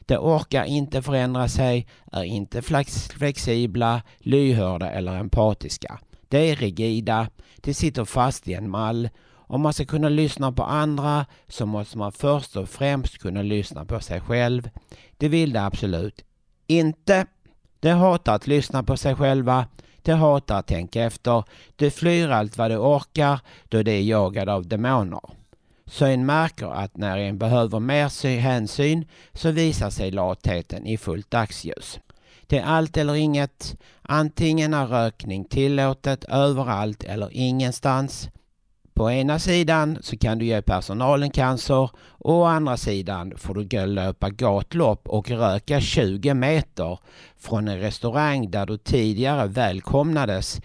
De 0.00 0.16
orkar 0.16 0.64
inte 0.64 1.02
förändra 1.02 1.48
sig, 1.48 1.86
är 2.12 2.24
inte 2.24 2.62
flexibla, 2.62 4.02
lyhörda 4.18 4.90
eller 4.90 5.16
empatiska. 5.16 6.00
De 6.28 6.50
är 6.50 6.56
rigida, 6.56 7.28
de 7.56 7.74
sitter 7.74 8.04
fast 8.04 8.48
i 8.48 8.54
en 8.54 8.70
mall. 8.70 9.08
Om 9.46 9.60
man 9.60 9.72
ska 9.72 9.84
kunna 9.84 10.08
lyssna 10.08 10.52
på 10.52 10.62
andra 10.62 11.26
så 11.48 11.66
måste 11.66 11.98
man 11.98 12.12
först 12.12 12.56
och 12.56 12.68
främst 12.68 13.18
kunna 13.18 13.42
lyssna 13.42 13.84
på 13.84 14.00
sig 14.00 14.20
själv. 14.20 14.70
Det 15.16 15.28
vill 15.28 15.52
de 15.52 15.58
absolut 15.58 16.24
inte. 16.66 17.26
De 17.80 17.90
hatar 17.90 18.34
att 18.34 18.46
lyssna 18.46 18.82
på 18.82 18.96
sig 18.96 19.14
själva. 19.14 19.66
De 20.02 20.12
hatar 20.12 20.58
att 20.58 20.66
tänka 20.66 21.04
efter. 21.04 21.44
De 21.76 21.90
flyr 21.90 22.28
allt 22.28 22.58
vad 22.58 22.70
de 22.70 22.76
orkar 22.76 23.40
då 23.68 23.82
de 23.82 23.98
är 23.98 24.02
jagade 24.02 24.52
av 24.52 24.66
demoner. 24.66 25.20
Så 25.86 26.04
en 26.04 26.26
märker 26.26 26.66
att 26.66 26.96
när 26.96 27.18
en 27.18 27.38
behöver 27.38 27.80
mer 27.80 28.38
hänsyn 28.40 29.04
så 29.32 29.50
visar 29.50 29.90
sig 29.90 30.10
latheten 30.10 30.86
i 30.86 30.96
fullt 30.96 31.30
dagsljus. 31.30 32.00
Det 32.46 32.58
är 32.58 32.64
allt 32.64 32.96
eller 32.96 33.14
inget. 33.14 33.76
Antingen 34.02 34.74
är 34.74 34.86
rökning 34.86 35.44
tillåtet 35.44 36.24
överallt 36.24 37.04
eller 37.04 37.28
ingenstans. 37.32 38.28
På 38.94 39.10
ena 39.10 39.38
sidan 39.38 39.98
så 40.00 40.16
kan 40.16 40.38
du 40.38 40.44
ge 40.44 40.62
personalen 40.62 41.30
cancer 41.30 41.90
och 42.08 42.34
å 42.34 42.44
andra 42.44 42.76
sidan 42.76 43.32
får 43.36 43.54
du 43.54 43.64
gå 43.64 43.86
löpa 43.86 44.30
gatlopp 44.30 45.08
och 45.08 45.30
röka 45.30 45.80
20 45.80 46.34
meter 46.34 46.98
från 47.38 47.68
en 47.68 47.80
restaurang 47.80 48.50
där 48.50 48.66
du 48.66 48.76
tidigare 48.76 49.46
välkomnades 49.46 50.60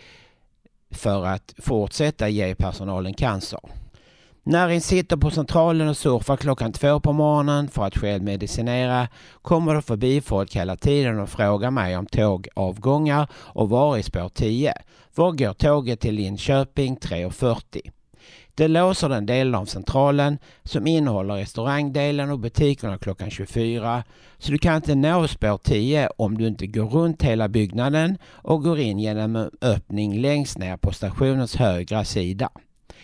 för 0.92 1.26
att 1.26 1.54
fortsätta 1.58 2.30
ge 2.30 2.56
personalen 2.56 3.14
cancer. 3.14 3.60
När 4.44 4.70
en 4.70 4.82
sitter 4.82 5.18
på 5.18 5.32
centralen 5.32 5.88
och 5.88 5.98
surfar 5.98 6.38
klockan 6.38 6.74
två 6.74 7.00
på 7.00 7.14
morgonen 7.14 7.68
för 7.68 7.86
att 7.86 7.98
självmedicinera 7.98 9.08
kommer 9.42 9.76
det 9.76 9.82
förbi 9.82 10.22
folk 10.22 10.56
hela 10.56 10.76
tiden 10.76 11.20
och 11.20 11.30
frågar 11.30 11.72
mig 11.72 11.98
om 11.98 12.06
tågavgångar 12.06 13.28
och 13.34 13.70
var 13.70 13.98
i 13.98 14.04
spår 14.04 14.30
10. 14.30 14.74
Var 15.16 15.32
går 15.32 15.54
tåget 15.54 16.00
till 16.00 16.16
Linköping 16.16 16.98
3.40? 16.98 17.92
Det 18.60 18.68
låser 18.68 19.10
den 19.10 19.26
delen 19.26 19.56
av 19.56 19.66
centralen 19.66 20.38
som 20.64 20.88
innehåller 20.88 21.36
restaurangdelen 21.36 22.32
och 22.32 22.40
butikerna 22.40 22.98
klockan 22.98 23.30
24. 23.30 24.04
Så 24.38 24.52
du 24.52 24.58
kan 24.58 24.76
inte 24.76 24.96
nå 24.96 25.28
spår 25.28 25.58
10 25.58 26.10
om 26.18 26.38
du 26.38 26.48
inte 26.48 26.68
går 26.68 26.86
runt 26.86 27.24
hela 27.24 27.48
byggnaden 27.48 28.18
och 28.26 28.64
går 28.64 28.80
in 28.80 29.00
genom 29.00 29.36
en 29.36 29.50
öppning 29.62 30.22
längst 30.22 30.58
ner 30.58 30.78
på 30.78 30.92
stationens 30.92 31.56
högra 31.56 32.06
sida. 32.06 32.50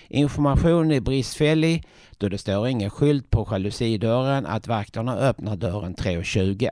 Informationen 0.07 0.91
är 0.91 0.99
bristfällig 0.99 1.83
då 2.17 2.29
det 2.29 2.37
står 2.37 2.67
ingen 2.67 2.89
skylt 2.89 3.29
på 3.29 3.47
jalusidörren 3.51 4.45
att 4.45 4.67
vakterna 4.67 5.15
öppnar 5.15 5.55
dörren 5.55 5.95
3.20. 5.95 6.69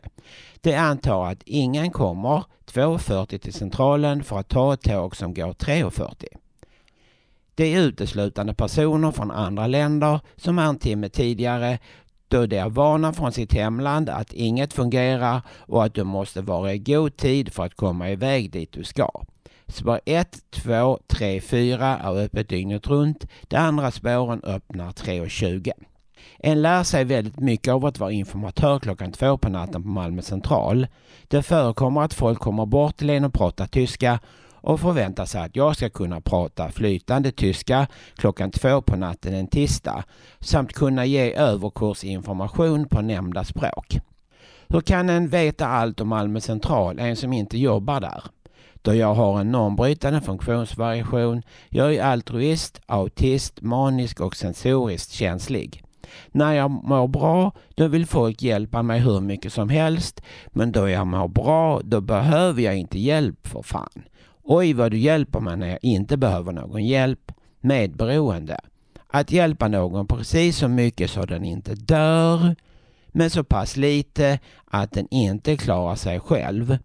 De 0.61 0.75
antar 0.75 1.27
att 1.27 1.43
ingen 1.45 1.91
kommer 1.91 2.43
2.40 2.71 3.37
till 3.37 3.53
centralen 3.53 4.23
för 4.23 4.39
att 4.39 4.49
ta 4.49 4.73
ett 4.73 4.81
tåg 4.81 5.15
som 5.15 5.33
går 5.33 5.53
3.40. 5.53 6.42
Det 7.55 7.73
är 7.73 7.81
uteslutande 7.81 8.53
personer 8.53 9.11
från 9.11 9.31
andra 9.31 9.67
länder 9.67 10.19
som 10.35 10.59
är 10.59 10.65
en 10.65 10.77
timme 10.77 11.09
tidigare 11.09 11.79
då 12.27 12.45
de 12.45 12.57
är 12.57 12.69
vana 12.69 13.13
från 13.13 13.31
sitt 13.31 13.53
hemland 13.53 14.09
att 14.09 14.33
inget 14.33 14.73
fungerar 14.73 15.41
och 15.59 15.83
att 15.83 15.93
du 15.93 16.03
måste 16.03 16.41
vara 16.41 16.73
i 16.73 16.79
god 16.79 17.17
tid 17.17 17.53
för 17.53 17.65
att 17.65 17.75
komma 17.75 18.09
iväg 18.11 18.51
dit 18.51 18.71
du 18.71 18.83
ska. 18.83 19.09
Spår 19.67 19.99
1, 20.05 20.37
2, 20.51 20.99
3, 21.07 21.41
4 21.41 21.97
är 21.97 22.17
öppet 22.17 22.49
dygnet 22.49 22.87
runt. 22.87 23.27
De 23.47 23.55
andra 23.57 23.91
spåren 23.91 24.41
öppnar 24.43 24.91
3.20. 24.91 25.71
En 26.37 26.61
lär 26.61 26.83
sig 26.83 27.03
väldigt 27.03 27.39
mycket 27.39 27.73
av 27.73 27.85
att 27.85 27.99
vara 27.99 28.11
informatör 28.11 28.79
klockan 28.79 29.11
två 29.11 29.37
på 29.37 29.49
natten 29.49 29.83
på 29.83 29.89
Malmö 29.89 30.21
central. 30.21 30.87
Det 31.27 31.43
förekommer 31.43 32.01
att 32.01 32.13
folk 32.13 32.39
kommer 32.39 32.65
bort 32.65 32.97
till 32.97 33.09
en 33.09 33.25
och 33.25 33.33
pratar 33.33 33.67
tyska 33.67 34.19
och 34.63 34.79
förväntar 34.79 35.25
sig 35.25 35.41
att 35.41 35.55
jag 35.55 35.75
ska 35.75 35.89
kunna 35.89 36.21
prata 36.21 36.71
flytande 36.71 37.31
tyska 37.31 37.87
klockan 38.15 38.51
två 38.51 38.81
på 38.81 38.95
natten 38.95 39.33
en 39.33 39.47
tisdag 39.47 40.03
samt 40.39 40.73
kunna 40.73 41.05
ge 41.05 41.33
överkursinformation 41.33 42.87
på 42.87 43.01
nämnda 43.01 43.43
språk. 43.43 43.99
Hur 44.67 44.81
kan 44.81 45.09
en 45.09 45.27
veta 45.27 45.67
allt 45.67 46.01
om 46.01 46.07
Malmö 46.07 46.41
central, 46.41 46.99
en 46.99 47.15
som 47.15 47.33
inte 47.33 47.57
jobbar 47.57 48.01
där? 48.01 48.23
Då 48.81 48.95
jag 48.95 49.13
har 49.13 49.39
en 49.39 49.51
normbrytande 49.51 50.21
funktionsvariation, 50.21 51.41
jag 51.69 51.95
är 51.95 52.03
altruist, 52.03 52.81
autist, 52.85 53.61
manisk 53.61 54.21
och 54.21 54.35
sensoriskt 54.35 55.11
känslig. 55.11 55.83
När 56.31 56.53
jag 56.53 56.71
mår 56.71 57.07
bra, 57.07 57.51
då 57.75 57.87
vill 57.87 58.05
folk 58.05 58.41
hjälpa 58.41 58.83
mig 58.83 58.99
hur 58.99 59.21
mycket 59.21 59.53
som 59.53 59.69
helst. 59.69 60.21
Men 60.47 60.71
då 60.71 60.89
jag 60.89 61.07
mår 61.07 61.27
bra, 61.27 61.81
då 61.83 62.01
behöver 62.01 62.61
jag 62.61 62.77
inte 62.77 62.99
hjälp 62.99 63.47
för 63.47 63.61
fan. 63.61 64.03
Oj 64.43 64.73
vad 64.73 64.91
du 64.91 64.97
hjälper 64.97 65.39
mig 65.39 65.57
när 65.57 65.67
jag 65.67 65.79
inte 65.81 66.17
behöver 66.17 66.51
någon 66.51 66.85
hjälp. 66.85 67.31
med 67.61 67.95
beroende. 67.95 68.59
Att 69.07 69.31
hjälpa 69.31 69.67
någon 69.67 70.07
precis 70.07 70.57
så 70.57 70.67
mycket 70.67 71.09
så 71.09 71.25
den 71.25 71.43
inte 71.43 71.75
dör, 71.75 72.55
men 73.07 73.29
så 73.29 73.43
pass 73.43 73.77
lite 73.77 74.39
att 74.65 74.91
den 74.91 75.07
inte 75.11 75.57
klarar 75.57 75.95
sig 75.95 76.19
själv. 76.19 76.77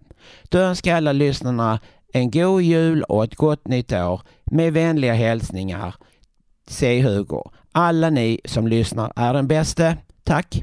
Då 0.48 0.58
önskar 0.58 0.96
alla 0.96 1.12
lyssnarna 1.12 1.80
en 2.12 2.30
god 2.30 2.62
jul 2.62 3.02
och 3.02 3.24
ett 3.24 3.34
gott 3.34 3.68
nytt 3.68 3.92
år 3.92 4.20
med 4.44 4.72
vänliga 4.72 5.14
hälsningar. 5.14 5.94
C. 6.66 7.00
Hugo. 7.00 7.50
Alla 7.72 8.10
ni 8.10 8.40
som 8.44 8.68
lyssnar 8.68 9.12
är 9.16 9.34
den 9.34 9.48
bäste. 9.48 9.96
Tack! 10.24 10.62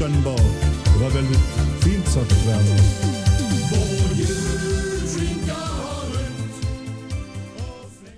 Skinkan 0.00 0.24
bak. 0.24 0.40
Det 0.84 1.04
var 1.04 1.10
väldigt 1.10 1.84
fint 1.84 2.08
sagt 2.08 2.46
Verner. 2.46 2.80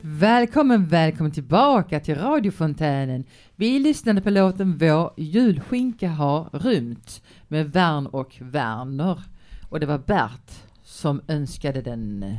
Välkommen, 0.01 0.87
välkommen 0.87 1.33
tillbaka 1.33 2.01
till 2.01 2.15
radiofontänen. 2.15 3.25
Vi 3.57 3.79
lyssnade 3.79 4.21
på 4.21 4.31
låten 4.31 4.79
Vår 4.79 5.13
julskinka 5.17 6.09
har 6.09 6.51
rymt 6.53 7.23
med 7.49 7.73
Vern 7.73 8.07
och 8.07 8.37
Werner. 8.41 9.23
Och 9.69 9.81
det 9.81 9.87
var 9.87 9.99
Bert 9.99 10.51
som 10.85 11.21
önskade 11.29 11.83
den. 11.83 12.37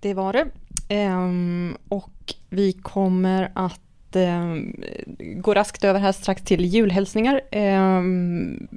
Det 0.00 0.14
var 0.14 0.32
det. 0.32 0.46
Ehm, 0.88 1.76
och 1.88 2.34
vi 2.48 2.72
kommer 2.72 3.52
att 3.54 3.87
ehm, 4.16 4.84
gå 5.18 5.54
raskt 5.54 5.84
över 5.84 6.00
här 6.00 6.12
strax 6.12 6.42
till 6.42 6.64
julhälsningar. 6.64 7.40
Ehm, 7.50 8.68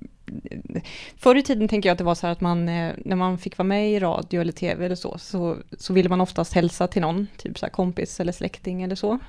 förr 1.18 1.36
i 1.36 1.44
tiden 1.44 1.68
tänker 1.68 1.90
jag 1.90 1.94
att 1.94 1.98
det 1.98 2.04
var 2.04 2.16
så 2.16 2.28
här 2.28 2.32
att 2.32 2.42
man, 2.42 2.70
eh, 2.70 2.94
när 2.98 3.16
man 3.16 3.38
fick 3.38 3.58
vara 3.58 3.68
med 3.68 3.92
i 3.92 4.00
radio 4.00 4.42
eller 4.42 4.52
tv 4.52 4.86
eller 4.86 4.96
så, 4.96 5.18
så, 5.18 5.58
så 5.78 5.94
ville 5.94 6.10
man 6.10 6.22
oftast 6.22 6.54
hälsa 6.54 6.88
till 6.88 7.02
någon, 7.02 7.28
typ 7.38 7.60
så 7.60 7.70
kompis 7.70 8.20
eller 8.20 8.32
släkting 8.32 8.84
eller 8.84 8.96
så. 8.96 9.20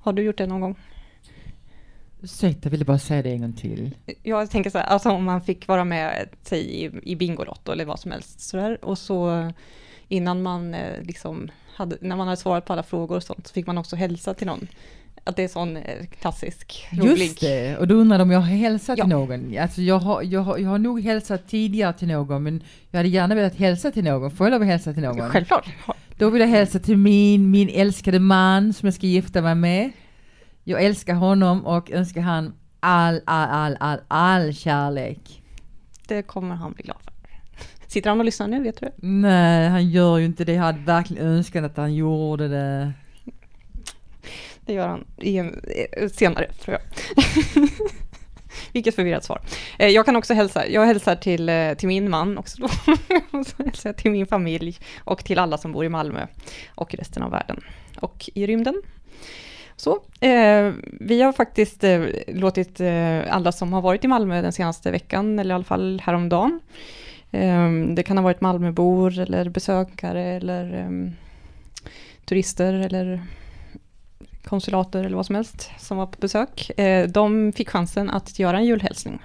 Har 0.00 0.12
du 0.12 0.22
gjort 0.22 0.38
det 0.38 0.46
någon 0.46 0.60
gång? 0.60 0.76
Ursäkta, 2.22 2.60
jag 2.62 2.70
ville 2.70 2.84
bara 2.84 2.98
säga 2.98 3.22
det 3.22 3.30
en 3.30 3.40
gång 3.40 3.52
till. 3.52 3.94
Jag 4.22 4.50
tänker 4.50 4.70
så 4.70 4.78
här, 4.78 4.86
alltså 4.86 5.10
om 5.10 5.24
man 5.24 5.40
fick 5.40 5.68
vara 5.68 5.84
med, 5.84 6.28
säg 6.42 6.60
i, 6.60 6.90
i 7.02 7.16
Bingolotto 7.16 7.72
eller 7.72 7.84
vad 7.84 8.00
som 8.00 8.10
helst 8.10 8.40
sådär, 8.40 8.84
och 8.84 8.98
så 8.98 9.52
innan 10.08 10.42
man 10.42 10.74
eh, 10.74 11.02
liksom 11.02 11.50
hade, 11.74 11.96
när 12.00 12.16
man 12.16 12.26
hade 12.26 12.36
svarat 12.36 12.64
på 12.64 12.72
alla 12.72 12.82
frågor 12.82 13.16
och 13.16 13.22
sånt, 13.22 13.46
så 13.46 13.52
fick 13.52 13.66
man 13.66 13.78
också 13.78 13.96
hälsa 13.96 14.34
till 14.34 14.46
någon. 14.46 14.68
Att 15.26 15.36
det 15.36 15.42
är 15.44 15.48
sån 15.48 15.76
eh, 15.76 16.06
klassisk, 16.20 16.86
rolig... 16.92 17.18
Just 17.26 17.40
det, 17.40 17.76
och 17.76 17.86
då 17.88 17.94
undrade 17.94 18.22
om 18.22 18.30
jag 18.30 18.40
har 18.40 18.46
hälsat 18.46 18.98
Ja. 18.98 19.04
till 19.04 19.10
någon. 19.10 19.58
Alltså 19.58 19.82
jag 19.82 19.98
har, 19.98 20.22
jag, 20.22 20.40
har, 20.40 20.58
jag 20.58 20.68
har 20.70 20.78
nog 20.78 21.00
hälsat 21.00 21.48
tidigare 21.48 21.92
till 21.92 22.08
någon, 22.08 22.42
men 22.42 22.62
jag 22.90 22.98
hade 22.98 23.08
gärna 23.08 23.34
velat 23.34 23.54
hälsa 23.56 23.90
till 23.90 24.04
någon. 24.04 24.30
Får 24.30 24.46
jag 24.46 24.52
lov 24.52 24.62
att 24.62 24.68
hälsa 24.68 24.92
till 24.92 25.02
någon? 25.02 25.30
Självklart. 25.30 25.68
Då 26.18 26.30
vill 26.30 26.40
jag 26.40 26.48
hälsa 26.48 26.78
till 26.78 26.96
min, 26.96 27.50
min 27.50 27.68
älskade 27.68 28.18
man 28.18 28.72
som 28.72 28.86
jag 28.86 28.94
ska 28.94 29.06
gifta 29.06 29.42
mig 29.42 29.54
med. 29.54 29.90
Jag 30.64 30.82
älskar 30.82 31.14
honom 31.14 31.66
och 31.66 31.90
önskar 31.90 32.20
han 32.20 32.54
all, 32.80 33.20
all, 33.24 33.48
all, 33.50 33.76
all, 33.80 33.98
all 34.08 34.54
kärlek. 34.54 35.42
Det 36.08 36.22
kommer 36.22 36.54
han 36.54 36.72
bli 36.72 36.82
glad 36.84 36.96
för. 37.04 37.12
Sitter 37.86 38.10
han 38.10 38.18
och 38.18 38.24
lyssnar 38.24 38.48
nu, 38.48 38.62
vet 38.62 38.80
du? 38.80 38.90
Nej, 38.96 39.68
han 39.68 39.90
gör 39.90 40.18
ju 40.18 40.24
inte 40.24 40.44
det. 40.44 40.52
Jag 40.52 40.62
hade 40.62 40.78
verkligen 40.78 41.26
önskat 41.26 41.64
att 41.64 41.76
han 41.76 41.94
gjorde 41.94 42.48
det. 42.48 42.92
Det 44.66 44.72
gör 44.72 44.88
han 44.88 45.04
i 45.18 45.38
en, 45.38 45.64
eh, 45.92 46.08
senare, 46.08 46.52
tror 46.52 46.78
jag. 46.78 46.82
Vilket 48.72 48.94
förvirrat 48.94 49.24
svar. 49.24 49.40
Eh, 49.78 49.88
jag 49.88 50.06
kan 50.06 50.16
också 50.16 50.34
hälsa, 50.34 50.68
jag 50.68 50.86
hälsar 50.86 51.16
till, 51.16 51.48
eh, 51.48 51.74
till 51.74 51.88
min 51.88 52.10
man 52.10 52.38
också 52.38 52.62
då. 52.62 52.68
Och 53.38 53.46
så 53.46 53.62
hälsar 53.62 53.88
jag 53.88 53.96
till 53.96 54.10
min 54.10 54.26
familj 54.26 54.78
och 55.04 55.24
till 55.24 55.38
alla 55.38 55.58
som 55.58 55.72
bor 55.72 55.84
i 55.84 55.88
Malmö 55.88 56.26
och 56.74 56.94
i 56.94 56.96
resten 56.96 57.22
av 57.22 57.30
världen 57.30 57.60
och 58.00 58.30
i 58.34 58.46
rymden. 58.46 58.82
Så, 59.76 60.02
eh, 60.20 60.72
vi 61.00 61.22
har 61.22 61.32
faktiskt 61.32 61.84
eh, 61.84 62.04
låtit 62.26 62.80
eh, 62.80 63.20
alla 63.34 63.52
som 63.52 63.72
har 63.72 63.80
varit 63.80 64.04
i 64.04 64.08
Malmö 64.08 64.42
den 64.42 64.52
senaste 64.52 64.90
veckan, 64.90 65.38
eller 65.38 65.50
i 65.50 65.54
alla 65.54 65.64
fall 65.64 66.02
häromdagen, 66.04 66.60
eh, 67.30 67.70
det 67.70 68.02
kan 68.02 68.18
ha 68.18 68.24
varit 68.24 68.40
Malmöbor 68.40 69.18
eller 69.18 69.48
besökare 69.48 70.22
eller 70.22 70.74
eh, 70.74 71.10
turister 72.24 72.74
eller 72.74 73.22
konsulater 74.44 75.04
eller 75.04 75.16
vad 75.16 75.26
som 75.26 75.34
helst 75.34 75.70
som 75.78 75.96
var 75.96 76.06
på 76.06 76.20
besök. 76.20 76.78
Eh, 76.78 77.08
de 77.08 77.52
fick 77.52 77.70
chansen 77.70 78.10
att 78.10 78.38
göra 78.38 78.58
en 78.58 78.64
julhälsning. 78.64 79.22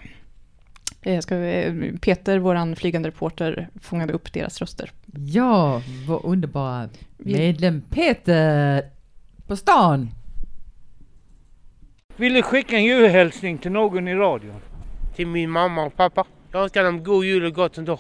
Eh, 1.01 1.19
ska 1.19 1.35
vi, 1.35 1.97
Peter, 2.01 2.39
våran 2.39 2.75
flygande 2.75 3.09
reporter, 3.09 3.69
fångade 3.81 4.13
upp 4.13 4.33
deras 4.33 4.59
röster. 4.59 4.91
Ja, 5.15 5.81
vår 6.07 6.25
underbara 6.25 6.89
medlem 7.17 7.81
Peter 7.81 8.83
på 9.47 9.55
stan. 9.55 10.09
Vill 12.15 12.33
du 12.33 12.41
skicka 12.41 12.75
en 12.75 12.83
julhälsning 12.83 13.57
till 13.57 13.71
någon 13.71 14.07
i 14.07 14.15
radion? 14.15 14.61
Till 15.15 15.27
min 15.27 15.49
mamma 15.49 15.83
och 15.83 15.95
pappa. 15.95 16.25
Jag 16.51 16.63
önskar 16.63 16.83
dem 16.83 17.03
god 17.03 17.25
jul 17.25 17.45
och 17.45 17.53
gott 17.53 17.77
år. 17.77 17.99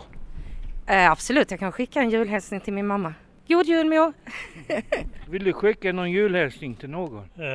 Eh, 0.87 1.11
absolut, 1.11 1.51
jag 1.51 1.59
kan 1.59 1.71
skicka 1.71 1.99
en 1.99 2.09
julhälsning 2.09 2.59
till 2.59 2.73
min 2.73 2.87
mamma. 2.87 3.13
God 3.49 3.65
jul 3.65 3.87
mor! 3.89 4.13
Vill 5.29 5.43
du 5.43 5.53
skicka 5.53 5.93
någon 5.93 6.11
julhälsning 6.11 6.75
till 6.75 6.89
någon? 6.89 7.29
Eh, 7.37 7.45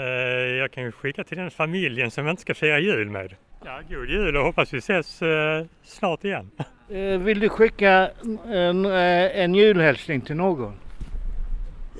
jag 0.58 0.70
kan 0.72 0.82
ju 0.82 0.92
skicka 0.92 1.24
till 1.24 1.38
den 1.38 1.50
familjen 1.50 2.10
som 2.10 2.26
jag 2.26 2.32
inte 2.32 2.42
ska 2.42 2.54
fira 2.54 2.78
jul 2.78 3.10
med. 3.10 3.34
Ja, 3.64 3.80
god 3.88 4.08
jul 4.08 4.36
och 4.36 4.44
hoppas 4.44 4.74
vi 4.74 4.78
ses 4.78 5.22
eh, 5.22 5.64
snart 5.84 6.24
igen. 6.24 6.50
Eh, 6.88 7.18
Vill 7.18 7.40
du 7.40 7.48
skicka 7.48 8.10
en, 8.46 8.84
eh, 8.86 9.40
en 9.40 9.54
julhälsning 9.54 10.20
till 10.20 10.36
någon? 10.36 10.74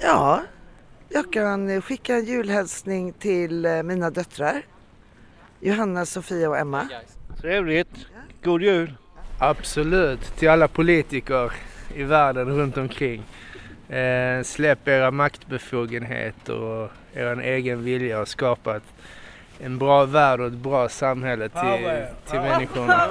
Ja, 0.03 0.43
jag 1.09 1.33
kan 1.33 1.83
skicka 1.83 2.15
en 2.15 2.25
julhälsning 2.25 3.13
till 3.13 3.67
mina 3.85 4.11
döttrar. 4.11 4.63
Johanna, 5.61 6.07
Sofia 6.07 6.49
och 6.49 6.59
Emma. 6.59 6.89
Trevligt. 7.41 8.07
God 8.43 8.63
jul. 8.63 8.95
Absolut, 9.39 10.21
till 10.37 10.49
alla 10.49 10.69
politiker 10.69 11.53
i 11.95 12.03
världen 12.03 12.49
runt 12.49 12.77
omkring. 12.77 13.23
Eh, 13.89 14.43
släpp 14.43 14.89
era 14.89 15.11
maktbefogenheter 15.11 16.55
och 16.61 16.91
er 17.15 17.41
egen 17.41 17.85
vilja 17.85 18.21
och 18.21 18.29
skapa 18.29 18.77
ett, 18.77 18.83
en 19.61 19.79
bra 19.79 20.05
värld 20.05 20.41
och 20.41 20.47
ett 20.47 20.53
bra 20.53 20.89
samhälle 20.89 21.49
till, 21.49 22.05
till 22.31 22.41
människorna. 22.41 23.09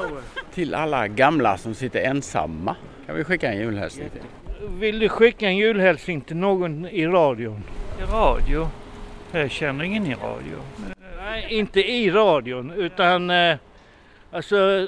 Till 0.53 0.75
alla 0.75 1.07
gamla 1.07 1.57
som 1.57 1.73
sitter 1.75 2.01
ensamma 2.01 2.75
kan 3.05 3.15
vi 3.15 3.23
skicka 3.23 3.51
en 3.51 3.57
julhälsning 3.57 4.09
till. 4.09 4.21
Vill 4.79 4.99
du 4.99 5.09
skicka 5.09 5.47
en 5.47 5.57
julhälsning 5.57 6.21
till 6.21 6.35
någon 6.37 6.85
i 6.85 7.07
radion? 7.07 7.63
I 7.99 8.03
radio? 8.13 8.67
Jag 9.31 9.51
känner 9.51 9.83
ingen 9.83 10.07
i 10.07 10.13
radio. 10.15 10.57
Nej, 11.25 11.45
inte 11.49 11.79
i 11.91 12.11
radion 12.11 12.71
utan 12.71 13.29
eh, 13.29 13.55
alltså 14.31 14.87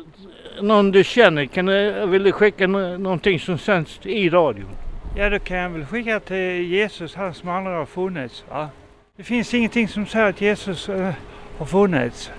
någon 0.62 0.92
du 0.92 1.04
känner? 1.04 1.46
Kan 1.46 1.66
du, 1.66 2.06
vill 2.08 2.24
du 2.24 2.32
skicka 2.32 2.68
nå- 2.68 2.98
någonting 2.98 3.40
som 3.40 3.58
sänds 3.58 4.00
i 4.04 4.30
radion? 4.30 4.70
Ja, 5.18 5.30
då 5.30 5.40
kan 5.40 5.58
jag 5.58 5.70
väl 5.70 5.86
skicka 5.86 6.20
till 6.20 6.62
Jesus, 6.62 7.16
han 7.16 7.34
som 7.34 7.50
aldrig 7.50 7.76
har 7.76 7.86
funnits. 7.86 8.46
Va? 8.50 8.70
Det 9.16 9.24
finns 9.24 9.54
ingenting 9.54 9.88
som 9.88 10.06
säger 10.06 10.26
att 10.30 10.42
Jesus 10.42 10.90
eh, 10.90 11.14
har 11.58 11.66
funnits. 11.66 12.32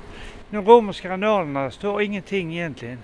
De 0.50 0.64
romerska 0.66 1.12
annalerna 1.12 1.70
står 1.70 2.02
ingenting 2.02 2.52
egentligen. 2.54 2.98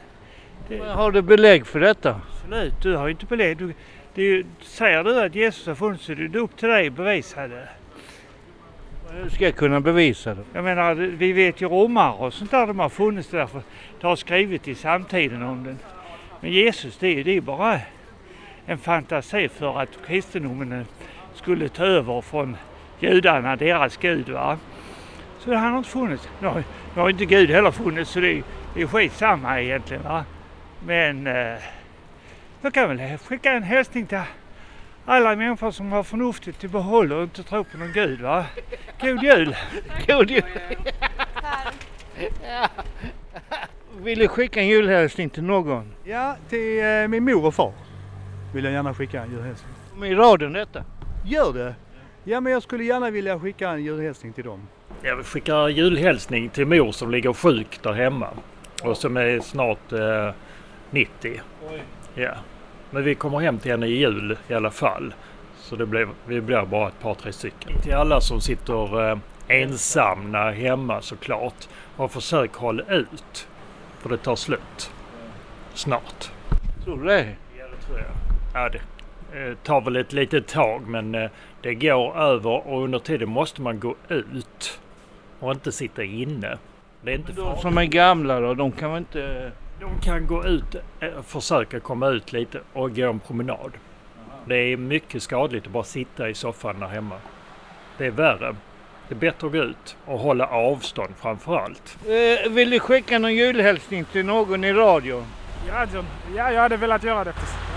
Har 0.87 1.13
du 1.13 1.23
belägg 1.23 1.67
för 1.67 1.81
detta? 1.81 2.21
Absolut, 2.33 2.83
du 2.83 2.97
har 2.97 3.07
ju 3.07 3.13
inte 3.13 3.27
belägg. 3.27 3.57
Du, 3.57 3.75
det 4.15 4.23
ju, 4.23 4.45
säger 4.61 5.05
du 5.05 5.21
att 5.21 5.35
Jesus 5.35 5.67
har 5.67 5.75
funnits 5.75 6.05
så 6.05 6.13
är 6.13 6.17
det 6.17 6.39
upp 6.39 6.57
till 6.57 6.69
dig 6.69 6.87
att 6.87 6.93
bevisa 6.93 7.49
det. 7.49 7.69
Hur 9.11 9.29
ska 9.31 9.45
jag 9.45 9.57
kunna 9.57 9.81
bevisa 9.81 10.35
det? 10.35 10.43
Jag 10.53 10.65
menar, 10.65 10.95
vi 10.95 11.33
vet 11.33 11.61
ju 11.61 11.69
romare 11.69 12.13
och 12.27 12.35
sånt 12.35 12.51
där 12.51 12.67
de 12.67 12.79
har 12.79 12.89
funnits 12.89 13.29
därför 13.29 13.63
det 14.01 14.07
har 14.07 14.17
skrivit 14.17 14.69
i 14.69 14.75
samtiden 14.75 15.43
om 15.43 15.65
den. 15.65 15.79
Men 16.41 16.53
Jesus 16.53 16.97
det, 16.99 17.21
är- 17.21 17.25
det 17.25 17.37
är 17.37 17.41
bara 17.41 17.81
en 18.67 18.79
fantasi 18.79 19.49
för 19.49 19.81
att 19.81 19.89
kristendomen 20.07 20.87
skulle 21.35 21.69
ta 21.69 21.85
över 21.85 22.21
från 22.21 22.57
judarna, 23.01 23.57
deras 23.57 23.97
gud. 23.97 24.29
Va? 24.29 24.59
Så 25.39 25.55
han 25.55 25.71
har 25.71 25.79
inte 25.79 25.91
funnits. 25.91 26.29
Nu 26.41 26.49
har, 26.49 26.65
nu 26.95 27.01
har 27.01 27.11
inte 27.11 27.25
Gud 27.25 27.51
heller 27.51 27.71
funnits 27.71 28.11
så 28.11 28.21
det 28.21 28.33
är, 28.33 28.43
det 28.75 28.83
är 28.83 28.87
skitsamma 28.87 29.61
egentligen. 29.61 30.03
Va? 30.03 30.25
Men 30.87 31.27
eh, 31.27 31.59
jag 32.61 32.75
kan 32.75 32.97
väl 32.97 33.19
skicka 33.19 33.53
en 33.53 33.63
hälsning 33.63 34.07
till 34.07 34.21
alla 35.07 35.37
människor 35.37 35.71
som 35.71 35.93
har 35.93 36.03
förnuftet 36.03 36.65
i 36.65 36.69
behåll 36.69 37.13
och 37.13 37.23
inte 37.23 37.43
tror 37.43 37.65
på 37.65 37.79
någon 37.79 37.93
gud. 37.93 38.21
Va? 38.21 38.45
God 39.01 39.23
jul! 39.23 39.57
God 40.07 40.31
jul! 40.31 40.43
Vill 43.97 44.19
du 44.19 44.29
skicka 44.29 44.61
en 44.61 44.69
julhälsning 44.69 45.31
till 45.31 45.43
någon? 45.43 45.93
Ja, 46.05 46.37
till 46.49 46.85
eh, 46.85 47.09
min 47.09 47.25
mor 47.25 47.45
och 47.47 47.55
far 47.55 47.73
vill 48.55 48.65
jag 48.65 48.73
gärna 48.73 48.95
skicka 48.95 49.23
en 49.23 49.31
julhälsning. 49.31 49.73
Med 49.97 50.19
radion 50.19 50.53
detta? 50.53 50.85
Gör 51.25 51.53
det! 51.53 51.75
Ja, 52.25 52.41
men 52.41 52.53
jag 52.53 52.63
skulle 52.63 52.85
gärna 52.85 53.11
vilja 53.11 53.41
skicka 53.41 53.71
en 53.71 53.85
julhälsning 53.85 54.33
till 54.33 54.45
dem. 54.45 54.69
Jag 55.03 55.17
vill 55.17 55.25
skicka 55.25 55.69
julhälsning 55.69 56.49
till 56.49 56.67
mor 56.67 56.93
som 56.93 57.11
ligger 57.11 57.33
sjuk 57.33 57.79
där 57.83 57.93
hemma 57.93 58.29
och 58.83 58.97
som 58.97 59.17
är 59.17 59.41
snart 59.41 59.93
eh, 59.93 60.31
90. 60.91 61.41
Ja. 62.15 62.35
Men 62.91 63.05
vi 63.05 63.15
kommer 63.15 63.39
hem 63.39 63.59
till 63.59 63.71
henne 63.71 63.87
i 63.87 63.99
jul 63.99 64.37
i 64.49 64.55
alla 64.55 64.71
fall. 64.71 65.15
Så 65.57 65.77
det 65.77 65.87
blir, 65.87 66.09
vi 66.27 66.41
blir 66.41 66.63
bara 66.65 66.89
ett 66.89 67.01
par, 67.01 67.15
tre 67.15 67.33
stycken. 67.33 67.81
Till 67.83 67.95
alla 67.95 68.21
som 68.21 68.41
sitter 68.41 69.11
eh, 69.11 69.19
ensamma 69.49 70.51
hemma 70.51 71.03
såklart. 71.03 71.69
Och 71.97 72.13
försök 72.13 72.55
hålla 72.55 72.83
ut. 72.83 73.49
För 73.99 74.09
det 74.09 74.17
tar 74.17 74.37
slut. 74.37 74.91
Snart. 75.75 76.31
Tror 76.85 76.97
du 76.97 77.05
det? 77.05 77.37
Ja, 77.59 77.65
det 77.69 77.87
tror 77.87 77.99
jag. 77.99 78.32
Ja, 78.55 78.69
det 78.69 78.79
eh, 79.39 79.55
tar 79.63 79.81
väl 79.81 79.97
ett 79.97 80.13
litet 80.13 80.47
tag 80.47 80.89
men 80.89 81.15
eh, 81.15 81.31
det 81.63 81.75
går 81.75 82.17
över 82.19 82.67
och 82.69 82.85
under 82.85 82.99
tiden 82.99 83.29
måste 83.29 83.63
man 83.63 83.81
gå 83.81 83.95
ut. 84.09 84.81
Och 85.41 85.53
inte 85.53 85.73
sitta 85.73 86.03
inne. 86.03 86.59
Det 87.03 87.11
är 87.11 87.15
inte 87.15 87.33
De 87.33 87.57
som 87.57 87.79
är 87.79 87.85
gamla 87.85 88.41
då, 88.41 88.55
de 88.55 88.73
kan 88.73 88.91
väl 88.91 88.99
inte... 88.99 89.53
De 89.81 90.01
kan 90.01 90.27
gå 90.27 90.45
ut, 90.45 90.75
eh, 91.01 91.23
försöka 91.27 91.81
komma 91.81 92.09
ut 92.09 92.33
lite 92.33 92.61
och 92.73 92.97
gå 92.97 93.11
en 93.11 93.21
promenad. 93.21 93.73
Det 94.45 94.57
är 94.57 94.77
mycket 94.77 95.23
skadligt 95.23 95.67
att 95.67 95.73
bara 95.73 95.85
sitta 95.85 96.29
i 96.29 96.35
soffan 96.35 96.81
där 96.81 96.87
hemma. 96.87 97.17
Det 97.99 98.07
är 98.07 98.11
värre. 98.11 98.55
Det 99.09 99.15
är 99.15 99.19
bättre 99.19 99.47
att 99.47 99.53
gå 99.53 99.59
ut 99.59 99.97
och 100.05 100.19
hålla 100.19 100.47
avstånd 100.47 101.15
framför 101.21 101.57
allt. 101.57 101.99
Eh, 102.07 102.51
vill 102.51 102.71
du 102.71 102.81
skicka 102.81 103.19
någon 103.19 103.35
julhälsning 103.35 104.05
till 104.05 104.27
någon 104.27 104.65
i 104.65 104.73
radion? 104.73 105.25
Ja, 105.69 105.87
John. 105.95 106.05
Ja, 106.37 106.53
jag 106.53 106.61
hade 106.61 106.77
velat 106.77 107.05
göra 107.05 107.25
det. 107.25 107.33
Precis. 107.33 107.72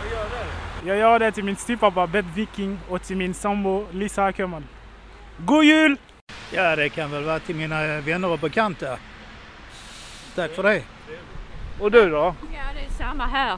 Jag 0.86 0.98
gör 0.98 1.20
det 1.20 1.32
till 1.32 1.44
min 1.44 1.56
styvpappa 1.56 2.08
Bert 2.08 2.26
Viking 2.36 2.80
och 2.90 3.02
till 3.02 3.18
min 3.18 3.34
sambo 3.34 3.86
Lisa 3.92 4.24
Ackerman. 4.26 4.68
God 5.38 5.64
jul! 5.64 5.98
Ja, 6.52 6.76
det 6.76 6.90
kan 6.90 7.12
väl 7.12 7.24
vara 7.24 7.40
till 7.40 7.56
mina 7.56 8.02
vänner 8.02 8.32
och 8.32 8.40
bekanta. 8.40 8.98
Tack 10.36 10.52
för 10.52 10.64
det. 10.64 10.82
Och 11.80 11.92
du 11.92 12.10
då? 12.10 12.36
Ja, 12.54 12.64
det 12.76 12.86
är 12.86 12.90
samma 12.98 13.26
här. 13.26 13.58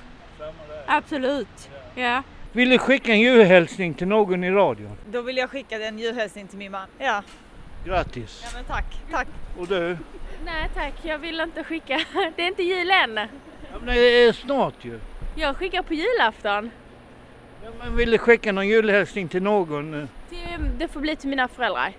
Absolut. 0.87 1.69
Ja. 1.95 2.23
Vill 2.51 2.69
du 2.69 2.77
skicka 2.77 3.11
en 3.11 3.19
julhälsning 3.19 3.93
till 3.93 4.07
någon 4.07 4.43
i 4.43 4.51
radion? 4.51 4.97
Då 5.11 5.21
vill 5.21 5.37
jag 5.37 5.49
skicka 5.49 5.75
en 5.85 5.99
julhälsning 5.99 6.47
till 6.47 6.57
min 6.57 6.71
man. 6.71 6.87
Ja, 6.97 7.23
Grattis! 7.85 8.41
ja 8.43 8.49
men 8.53 8.65
tack, 8.65 8.85
tack. 9.11 9.27
Och 9.57 9.67
du? 9.67 9.97
Nej 10.45 10.69
tack, 10.75 10.93
jag 11.01 11.17
vill 11.17 11.39
inte 11.39 11.63
skicka. 11.63 12.01
Det 12.35 12.43
är 12.43 12.47
inte 12.47 12.63
jul 12.63 12.91
än. 12.91 13.15
Ja, 13.15 13.27
men 13.79 13.95
det 13.95 14.23
är 14.23 14.33
snart 14.33 14.85
ju. 14.85 14.99
Jag 15.35 15.57
skickar 15.57 15.81
på 15.83 15.93
julafton. 15.93 16.71
Ja, 17.67 17.73
men 17.79 17.95
vill 17.95 18.11
du 18.11 18.17
skicka 18.17 18.51
någon 18.51 18.67
julhälsning 18.67 19.27
till 19.27 19.43
någon? 19.43 19.93
eh? 19.93 20.07
Det, 20.29 20.57
det 20.79 20.87
får 20.87 20.99
bli 20.99 21.15
till 21.15 21.29
mina 21.29 21.47
föräldrar. 21.47 21.93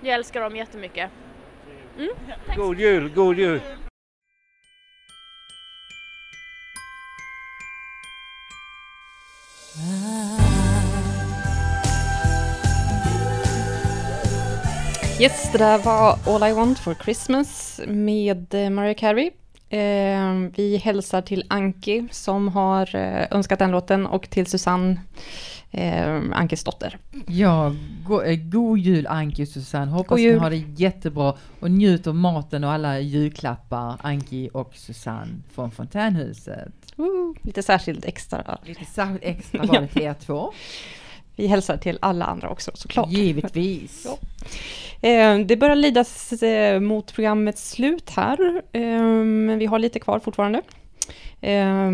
Jag 0.00 0.14
älskar 0.14 0.40
dem 0.40 0.56
jättemycket. 0.56 1.10
Mm. 1.98 2.10
God 2.56 2.80
jul, 2.80 3.08
god 3.14 3.38
jul! 3.38 3.60
Yes, 15.20 15.52
det 15.52 15.58
där 15.58 15.78
var 15.78 16.18
All 16.26 16.50
I 16.50 16.52
Want 16.52 16.78
For 16.78 16.94
Christmas 16.94 17.80
med 17.86 18.54
eh, 18.54 18.70
Mariah 18.70 18.96
Carey. 18.96 19.30
Eh, 19.70 20.50
vi 20.56 20.76
hälsar 20.76 21.22
till 21.22 21.44
Anki 21.48 22.08
som 22.10 22.48
har 22.48 22.96
eh, 22.96 23.26
önskat 23.30 23.58
den 23.58 23.70
låten 23.70 24.06
och 24.06 24.30
till 24.30 24.46
Susanne, 24.46 25.00
eh, 25.70 26.20
Ankes 26.32 26.64
dotter. 26.64 26.98
Ja, 27.26 27.74
go, 28.06 28.20
god 28.42 28.78
jul 28.78 29.06
Anki 29.06 29.44
och 29.44 29.48
Susanne. 29.48 29.90
Hoppas 29.90 30.18
ni 30.18 30.32
har 30.32 30.50
det 30.50 30.64
jättebra 30.76 31.34
och 31.60 31.70
njut 31.70 32.06
av 32.06 32.14
maten 32.14 32.64
och 32.64 32.72
alla 32.72 33.00
julklappar 33.00 33.96
Anki 34.00 34.50
och 34.52 34.74
Susanne 34.74 35.32
från 35.54 35.70
Fontänhuset. 35.70 36.72
Woo, 36.96 37.34
lite 37.42 37.62
särskilt 37.62 38.04
extra. 38.04 38.58
Lite 38.64 38.84
särskilt 38.84 39.24
extra 39.24 39.62
var 39.66 39.80
det 39.80 39.88
till 39.88 40.02
er 40.02 40.14
två. 40.14 40.52
Vi 41.38 41.46
hälsar 41.46 41.76
till 41.76 41.98
alla 42.02 42.24
andra 42.24 42.48
också 42.50 42.70
såklart. 42.74 43.10
Givetvis. 43.10 44.06
Ja. 45.00 45.08
Eh, 45.08 45.38
Det 45.38 45.56
börjar 45.56 45.76
lidas 45.76 46.32
eh, 46.32 46.80
mot 46.80 47.14
programmets 47.14 47.70
slut 47.70 48.10
här, 48.10 48.62
eh, 48.72 48.82
men 49.22 49.58
vi 49.58 49.66
har 49.66 49.78
lite 49.78 50.00
kvar 50.00 50.18
fortfarande. 50.18 50.62
Eh, 51.40 51.90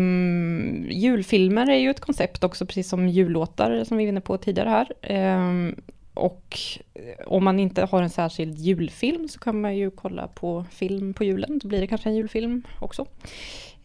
julfilmer 0.89 1.69
är 1.69 1.75
ju 1.77 1.89
ett 1.89 1.99
koncept 1.99 2.43
också, 2.43 2.65
precis 2.65 2.89
som 2.89 3.07
jullåtar 3.09 3.83
som 3.83 3.97
vi 3.97 4.03
var 4.05 4.09
inne 4.09 4.21
på 4.21 4.37
tidigare 4.37 4.69
här. 4.69 4.87
Eh, 5.01 5.73
och 6.13 6.59
om 7.25 7.43
man 7.43 7.59
inte 7.59 7.85
har 7.85 8.01
en 8.01 8.09
särskild 8.09 8.57
julfilm 8.57 9.27
så 9.27 9.39
kan 9.39 9.61
man 9.61 9.77
ju 9.77 9.91
kolla 9.91 10.27
på 10.27 10.65
film 10.71 11.13
på 11.13 11.23
julen, 11.23 11.59
då 11.59 11.67
blir 11.67 11.81
det 11.81 11.87
kanske 11.87 12.09
en 12.09 12.15
julfilm 12.15 12.63
också. 12.79 13.05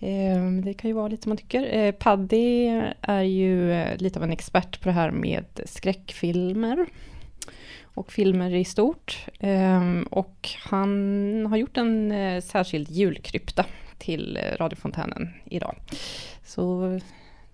Ehm, 0.00 0.64
det 0.64 0.74
kan 0.74 0.90
ju 0.90 0.94
vara 0.94 1.08
lite 1.08 1.22
som 1.22 1.30
man 1.30 1.36
tycker. 1.36 1.78
Eh, 1.78 1.92
Paddy 1.92 2.66
är 3.00 3.22
ju 3.22 3.72
eh, 3.72 3.96
lite 3.96 4.18
av 4.18 4.22
en 4.22 4.32
expert 4.32 4.80
på 4.80 4.88
det 4.88 4.92
här 4.92 5.10
med 5.10 5.60
skräckfilmer 5.64 6.86
och 7.82 8.12
filmer 8.12 8.54
i 8.54 8.64
stort. 8.64 9.26
Ehm, 9.40 10.02
och 10.02 10.48
han 10.58 11.46
har 11.50 11.56
gjort 11.56 11.76
en 11.76 12.12
eh, 12.12 12.40
särskild 12.40 12.90
julkrypta 12.90 13.66
till 13.98 14.38
radiofontänen 14.56 15.28
idag. 15.44 15.76
Så 16.44 17.00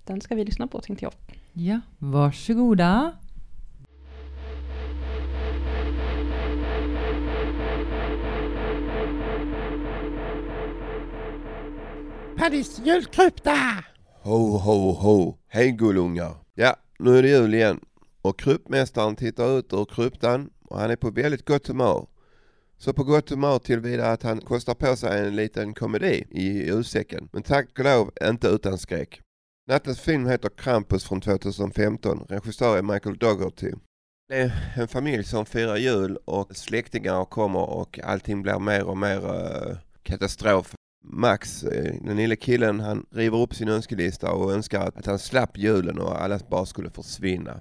den 0.04 0.20
ska 0.20 0.35
vi 0.35 0.44
lyssna 0.44 0.66
på 0.66 0.80
tänkte 0.80 1.04
jag. 1.04 1.12
Ja, 1.52 1.80
varsågoda. 1.98 3.12
Paddys 12.37 12.79
julkrypta! 12.85 13.85
Ho, 14.22 14.59
ho, 14.59 14.92
ho. 14.92 15.38
Hej 15.49 15.72
gullungar. 15.72 16.35
Ja, 16.55 16.77
nu 16.99 17.18
är 17.18 17.22
det 17.22 17.29
jul 17.29 17.55
igen. 17.55 17.81
Och 18.22 18.38
kryptmästaren 18.38 19.16
tittar 19.16 19.59
ut 19.59 19.72
ur 19.72 19.85
kryptan 19.85 20.51
och 20.64 20.79
han 20.81 20.90
är 20.90 20.96
på 20.96 21.11
väldigt 21.11 21.44
gott 21.44 21.66
humör. 21.66 22.07
Så 22.79 22.92
på 22.92 23.05
gott 23.05 23.31
humör 23.31 23.59
tillvida 23.59 24.12
att 24.12 24.22
han 24.22 24.40
kostar 24.40 24.75
på 24.75 24.96
sig 24.96 25.27
en 25.27 25.37
liten 25.37 25.75
komedi 25.75 26.27
i 26.31 26.66
julsäcken. 26.66 27.29
Men 27.33 27.42
tack 27.42 27.79
och 27.79 27.85
lov 27.85 28.11
inte 28.29 28.49
utan 28.49 28.79
skräck. 28.79 29.20
Nattens 29.68 30.01
film 30.01 30.27
heter 30.27 30.49
Krampus 30.49 31.05
från 31.05 31.20
2015. 31.20 32.27
Regissör 32.29 32.79
är 32.79 32.83
Michael 32.83 33.18
Dougherty. 33.18 33.72
Det 34.29 34.37
är 34.37 34.75
en 34.77 34.88
familj 34.88 35.25
som 35.25 35.46
firar 35.46 35.77
jul 35.77 36.18
och 36.25 36.57
släktingar 36.57 37.25
kommer 37.25 37.70
och 37.70 38.01
allting 38.05 38.42
blir 38.42 38.59
mer 38.59 38.85
och 38.85 38.99
mer 38.99 39.25
eh, 39.27 39.77
katastrof. 40.03 40.75
Max, 41.09 41.62
eh, 41.62 41.95
den 42.01 42.16
lille 42.16 42.37
killen, 42.37 42.81
han 42.81 43.07
river 43.11 43.38
upp 43.38 43.55
sin 43.55 43.69
önskelista 43.69 44.33
och 44.33 44.53
önskar 44.53 44.81
att, 44.81 44.97
att 44.97 45.07
han 45.07 45.19
slapp 45.19 45.59
julen 45.59 45.99
och 45.99 46.23
alla 46.23 46.40
bara 46.51 46.66
skulle 46.66 46.90
försvinna. 46.90 47.61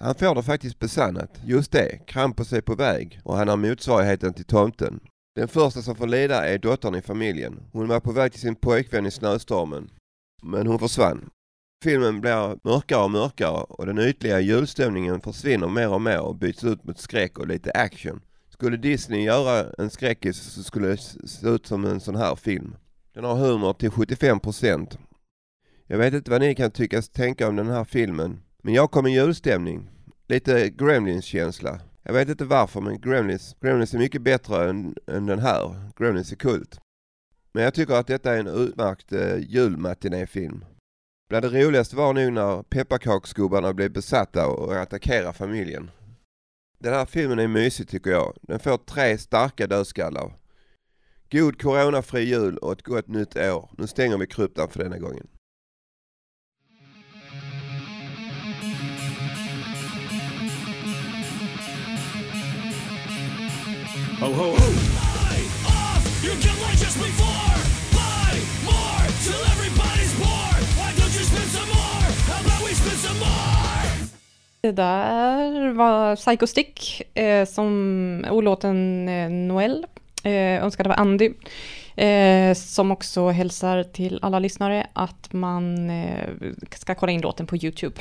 Han 0.00 0.14
får 0.14 0.34
det 0.34 0.42
faktiskt 0.42 0.78
besannat. 0.78 1.40
Just 1.44 1.72
det, 1.72 1.98
Krampus 2.06 2.52
är 2.52 2.60
på 2.60 2.74
väg 2.74 3.20
och 3.24 3.36
han 3.36 3.48
har 3.48 3.56
motsvarigheten 3.56 4.34
till 4.34 4.44
tomten. 4.44 5.00
Den 5.34 5.48
första 5.48 5.82
som 5.82 5.94
får 5.94 6.06
lida 6.06 6.48
är 6.48 6.58
dottern 6.58 6.94
i 6.94 7.02
familjen. 7.02 7.60
Hon 7.72 7.88
var 7.88 8.00
på 8.00 8.12
väg 8.12 8.32
till 8.32 8.40
sin 8.40 8.56
pojkvän 8.56 9.06
i 9.06 9.10
snöstormen. 9.10 9.90
Men 10.42 10.66
hon 10.66 10.78
försvann. 10.78 11.30
Filmen 11.84 12.20
blir 12.20 12.68
mörkare 12.68 13.04
och 13.04 13.10
mörkare 13.10 13.64
och 13.68 13.86
den 13.86 13.98
ytliga 13.98 14.40
julstämningen 14.40 15.20
försvinner 15.20 15.68
mer 15.68 15.88
och 15.88 16.00
mer 16.00 16.20
och 16.20 16.36
byts 16.36 16.64
ut 16.64 16.84
mot 16.84 16.98
skräck 16.98 17.38
och 17.38 17.46
lite 17.46 17.70
action. 17.70 18.20
Skulle 18.56 18.76
Disney 18.76 19.22
göra 19.22 19.72
en 19.78 19.90
skräckis 19.90 20.36
så 20.36 20.62
skulle 20.62 20.88
det 20.88 20.96
se 21.28 21.48
ut 21.48 21.66
som 21.66 21.84
en 21.84 22.00
sån 22.00 22.16
här 22.16 22.36
film. 22.36 22.76
Den 23.14 23.24
har 23.24 23.34
humor 23.34 23.72
till 23.72 23.90
75%. 23.90 24.98
Jag 25.86 25.98
vet 25.98 26.14
inte 26.14 26.30
vad 26.30 26.40
ni 26.40 26.54
kan 26.54 26.70
tyckas 26.70 27.08
tänka 27.08 27.48
om 27.48 27.56
den 27.56 27.66
här 27.66 27.84
filmen, 27.84 28.42
men 28.62 28.74
jag 28.74 28.90
kom 28.90 29.06
i 29.06 29.14
julstämning. 29.14 29.90
Lite 30.28 30.70
Gremlins-känsla. 30.70 31.80
Jag 32.02 32.12
vet 32.12 32.28
inte 32.28 32.44
varför, 32.44 32.80
men 32.80 33.00
Gremlins, 33.00 33.56
Gremlins 33.60 33.94
är 33.94 33.98
mycket 33.98 34.22
bättre 34.22 34.70
än, 34.70 34.94
än 35.06 35.26
den 35.26 35.38
här. 35.38 35.90
Gremlins 35.96 36.32
är 36.32 36.36
kult. 36.36 36.80
Men 37.52 37.64
jag 37.64 37.74
tycker 37.74 37.94
att 37.94 38.06
detta 38.06 38.34
är 38.34 38.38
en 38.38 38.46
utmärkt 38.46 39.12
eh, 39.12 39.36
julmatinéfilm. 39.38 40.64
Bland 41.28 41.44
det 41.44 41.64
roligaste 41.64 41.96
var 41.96 42.12
nog 42.12 42.32
när 42.32 42.62
pepparkaksgubbarna 42.62 43.72
blev 43.72 43.92
besatta 43.92 44.46
och 44.46 44.76
attackerade 44.76 45.32
familjen. 45.32 45.90
Den 46.78 46.92
här 46.92 47.06
filmen 47.06 47.38
är 47.38 47.48
mysig 47.48 47.88
tycker 47.88 48.10
jag. 48.10 48.36
Den 48.42 48.58
får 48.58 48.76
tre 48.76 49.18
starka 49.18 49.66
dödskallar. 49.66 50.32
God 51.30 51.60
coronafri 51.62 52.24
jul 52.24 52.58
och 52.58 52.72
ett 52.72 52.82
gott 52.82 53.08
nytt 53.08 53.36
år. 53.36 53.70
Nu 53.78 53.86
stänger 53.86 54.18
vi 54.18 54.26
kryptan 54.26 54.68
för 54.68 54.78
denna 54.78 54.98
gången. 54.98 55.26
Ho, 64.20 64.26
ho, 64.26 64.44
ho! 64.44 64.56
Oh, 64.56 64.66
Det 74.66 74.72
där 74.72 75.72
var 75.72 76.16
Psycho 76.16 76.46
Stick 76.46 77.02
eh, 77.14 77.46
som, 77.46 78.24
och 78.30 78.42
låten 78.42 79.08
eh, 79.08 79.30
Noel, 79.30 79.86
eh, 80.22 80.64
önskad 80.64 80.86
av 80.86 80.92
Andy. 80.96 81.30
Eh, 81.96 82.54
som 82.54 82.90
också 82.90 83.28
hälsar 83.28 83.82
till 83.82 84.18
alla 84.22 84.38
lyssnare 84.38 84.86
att 84.92 85.32
man 85.32 85.90
eh, 85.90 86.28
ska 86.72 86.94
kolla 86.94 87.12
in 87.12 87.20
låten 87.20 87.46
på 87.46 87.56
Youtube. 87.56 88.00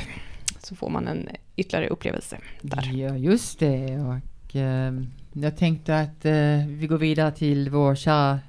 Så 0.60 0.76
får 0.76 0.90
man 0.90 1.08
en 1.08 1.30
ytterligare 1.56 1.88
upplevelse 1.88 2.38
där. 2.62 2.92
Ja, 2.94 3.18
just 3.18 3.60
det. 3.60 4.00
Och, 4.00 4.56
eh, 4.56 4.94
jag 5.34 5.58
tänkte 5.58 6.00
att 6.00 6.26
eh, 6.26 6.68
vi 6.68 6.88
går 6.90 6.98
vidare 6.98 7.32
till 7.32 7.70
vår 7.70 7.96
kära 7.96 8.40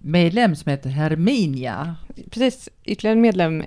medlem 0.00 0.56
som 0.56 0.70
heter 0.70 0.90
Herminia. 0.90 1.96
Precis, 2.30 2.68
ytterligare 2.84 3.16
en 3.16 3.20
medlem. 3.20 3.64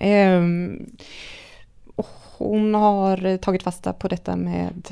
Hon 2.38 2.73
har 2.73 3.38
tagit 3.38 3.63
fasta 3.63 3.93
på 3.93 4.07
detta 4.07 4.36
med 4.36 4.89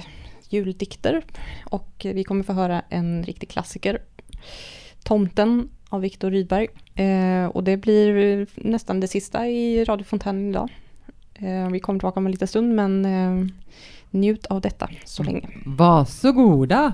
juldikter 0.49 1.25
och 1.65 1.91
vi 2.03 2.23
kommer 2.23 2.43
få 2.43 2.53
höra 2.53 2.81
en 2.89 3.23
riktig 3.23 3.49
klassiker. 3.49 4.01
Tomten 5.03 5.69
av 5.89 6.01
Viktor 6.01 6.31
Rydberg. 6.31 6.67
Eh, 6.95 7.45
och 7.45 7.63
det 7.63 7.77
blir 7.77 8.47
nästan 8.55 8.99
det 8.99 9.07
sista 9.07 9.47
i 9.47 9.83
radiofontänen 9.83 10.49
idag. 10.49 10.69
Eh, 11.33 11.69
vi 11.69 11.79
kommer 11.79 11.99
tillbaka 11.99 12.19
om 12.19 12.25
en 12.25 12.31
liten 12.31 12.47
stund 12.47 12.75
men 12.75 13.05
eh, 13.05 13.47
njut 14.09 14.45
av 14.45 14.61
detta 14.61 14.89
så 15.05 15.23
länge. 15.23 15.49
Varsågoda! 15.65 16.93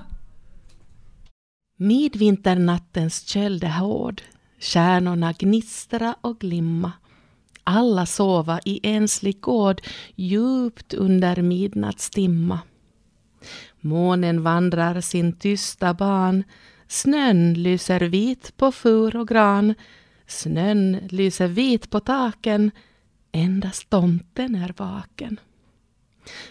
Midvinternattens 1.76 3.28
köld 3.28 3.64
är 3.64 3.78
hård, 3.78 4.22
stjärnorna 4.58 5.32
gnistra 5.32 6.14
och 6.20 6.38
glimma. 6.38 6.92
Alla 7.64 8.06
sova 8.06 8.60
i 8.64 8.80
enslig 8.82 9.40
gård 9.40 9.80
djupt 10.16 10.94
under 10.94 11.42
midnattstimma. 11.42 12.60
Månen 13.80 14.42
vandrar 14.42 15.00
sin 15.00 15.32
tysta 15.32 15.94
ban, 15.94 16.44
snön 16.88 17.54
lyser 17.54 18.00
vit 18.00 18.56
på 18.56 18.72
fur 18.72 19.16
och 19.16 19.28
gran, 19.28 19.74
snön 20.26 20.98
lyser 21.10 21.48
vit 21.48 21.90
på 21.90 22.00
taken, 22.00 22.70
endast 23.32 23.90
tomten 23.90 24.54
är 24.54 24.74
vaken. 24.76 25.40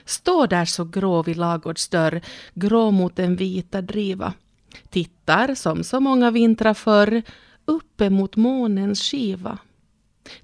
Står 0.05 0.47
där 0.47 0.65
så 0.65 0.85
grå 0.85 1.23
vid 1.23 1.37
lagårdsdörr, 1.37 2.21
grå 2.53 2.91
mot 2.91 3.15
den 3.15 3.35
vita 3.35 3.81
driva. 3.81 4.33
Tittar 4.89 5.55
som 5.55 5.83
så 5.83 5.99
många 5.99 6.31
vintrar 6.31 6.73
förr 6.73 7.21
uppe 7.65 8.09
mot 8.09 8.35
månens 8.35 9.01
skiva. 9.01 9.57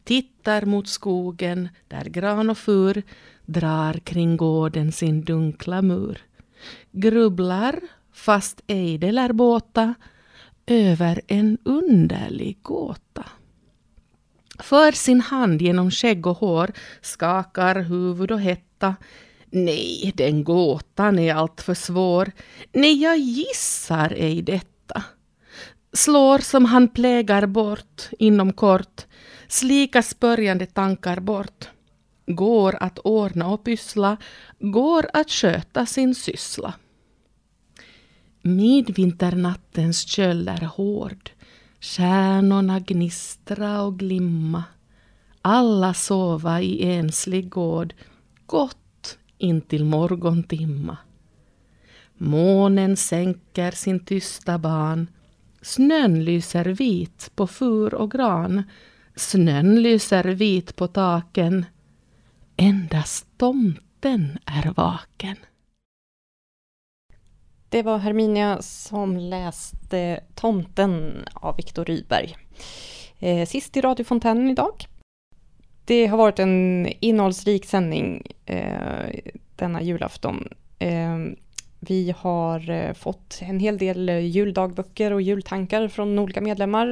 Tittar 0.04 0.66
mot 0.66 0.88
skogen 0.88 1.70
där 1.88 2.06
gran 2.06 2.50
och 2.50 2.58
fur 2.58 3.04
drar 3.46 3.94
kring 3.94 4.38
gården 4.38 4.92
sin 4.92 5.22
dunkla 5.22 5.82
mur. 5.82 6.22
Grubblar, 6.92 7.80
fast 8.14 8.62
ej 8.68 8.98
det 8.98 9.12
lär 9.12 9.34
båta, 9.34 9.94
över 10.66 11.22
en 11.28 11.58
underlig 11.64 12.58
gåta. 12.62 13.26
För 14.60 14.92
sin 14.92 15.22
hand 15.22 15.62
genom 15.62 15.92
skägg 15.92 16.28
och 16.28 16.38
hår 16.38 16.72
skakar 17.02 17.82
huvud 17.82 18.32
och 18.32 18.42
hetta. 18.42 18.96
Nej, 19.50 20.14
den 20.16 20.44
gåtan 20.44 21.20
är 21.20 21.34
alltför 21.34 21.74
svår. 21.74 22.32
Nej, 22.72 23.02
jag 23.02 23.18
gissar 23.18 24.14
ej 24.18 24.42
detta. 24.42 25.04
Slår 25.94 26.38
som 26.40 26.66
han 26.66 26.88
plägar 26.88 27.46
bort 27.46 28.10
inom 28.20 28.54
kort, 28.54 29.06
slika 29.48 30.02
spörjande 30.02 30.66
tankar 30.66 31.20
bort. 31.20 31.70
Går 32.26 32.76
att 32.80 33.00
ordna 33.00 33.48
och 33.48 33.64
pyssla, 33.64 34.18
går 34.60 35.06
att 35.14 35.32
sköta 35.32 35.86
sin 35.86 36.16
syssla. 36.16 36.74
Midvinternattens 38.42 40.08
köld 40.08 40.50
är 40.50 40.66
hård, 40.66 41.30
stjärnorna 41.80 42.80
gnistra 42.80 43.82
och 43.82 44.00
glimma. 44.00 44.64
Alla 45.42 45.94
sova 45.94 46.62
i 46.62 46.94
enslig 46.94 47.50
gård, 47.50 47.94
gott 48.46 49.18
intill 49.38 49.86
morgontimma. 49.86 50.98
Månen 52.18 52.98
sänker 52.98 53.72
sin 53.72 54.06
tysta 54.06 54.58
ban, 54.58 55.08
snön 55.62 56.26
lyser 56.26 56.66
vit 56.66 57.32
på 57.36 57.48
fur 57.48 57.94
och 57.94 58.12
gran, 58.12 58.64
snön 59.18 59.82
lyser 59.82 60.24
vit 60.24 60.76
på 60.76 60.88
taken, 60.88 61.66
endast 62.58 63.28
tomten 63.38 64.38
är 64.46 64.74
vaken. 64.76 65.36
Det 67.70 67.84
var 67.84 67.98
Herminia 67.98 68.62
som 68.62 69.18
läste 69.18 70.20
Tomten 70.36 71.26
av 71.34 71.58
Viktor 71.58 71.86
Rydberg. 71.86 72.36
Eh, 73.20 73.48
sist 73.48 73.78
i 73.78 73.82
radiofontänen 73.82 74.50
idag. 74.50 74.74
Det 75.86 76.08
har 76.08 76.18
varit 76.18 76.40
en 76.40 76.88
innehållsrik 77.00 77.66
sändning 77.66 78.28
eh, 78.46 79.20
denna 79.56 79.82
julafton. 79.82 80.54
Eh, 80.80 81.18
vi 81.80 82.14
har 82.18 82.94
fått 82.94 83.40
en 83.42 83.60
hel 83.60 83.78
del 83.78 84.10
juldagböcker 84.10 85.14
och 85.14 85.22
jultankar 85.22 85.88
från 85.88 86.20
olika 86.20 86.42
medlemmar. 86.42 86.88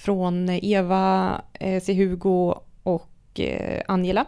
Från 0.00 0.48
Eva, 0.48 1.42
eh, 1.52 1.82
C. 1.82 1.94
Hugo 1.94 2.54
och 2.82 3.40
eh, 3.40 3.82
Angela. 3.88 4.26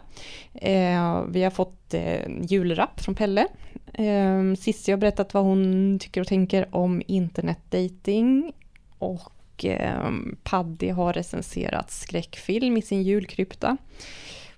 Eh, 0.53 1.23
vi 1.29 1.43
har 1.43 1.49
fått 1.49 1.93
eh, 1.93 2.29
julrapp 2.41 2.99
från 3.01 3.15
Pelle. 3.15 3.47
Ehm, 3.93 4.55
Cissi 4.55 4.91
har 4.91 4.97
berättat 4.97 5.33
vad 5.33 5.43
hon 5.43 5.99
tycker 5.99 6.21
och 6.21 6.27
tänker 6.27 6.75
om 6.75 7.01
internetdating. 7.07 8.53
Och 8.99 9.65
ehm, 9.65 10.35
Paddy 10.43 10.89
har 10.89 11.13
recenserat 11.13 11.91
skräckfilm 11.91 12.77
i 12.77 12.81
sin 12.81 13.03
julkrypta. 13.03 13.77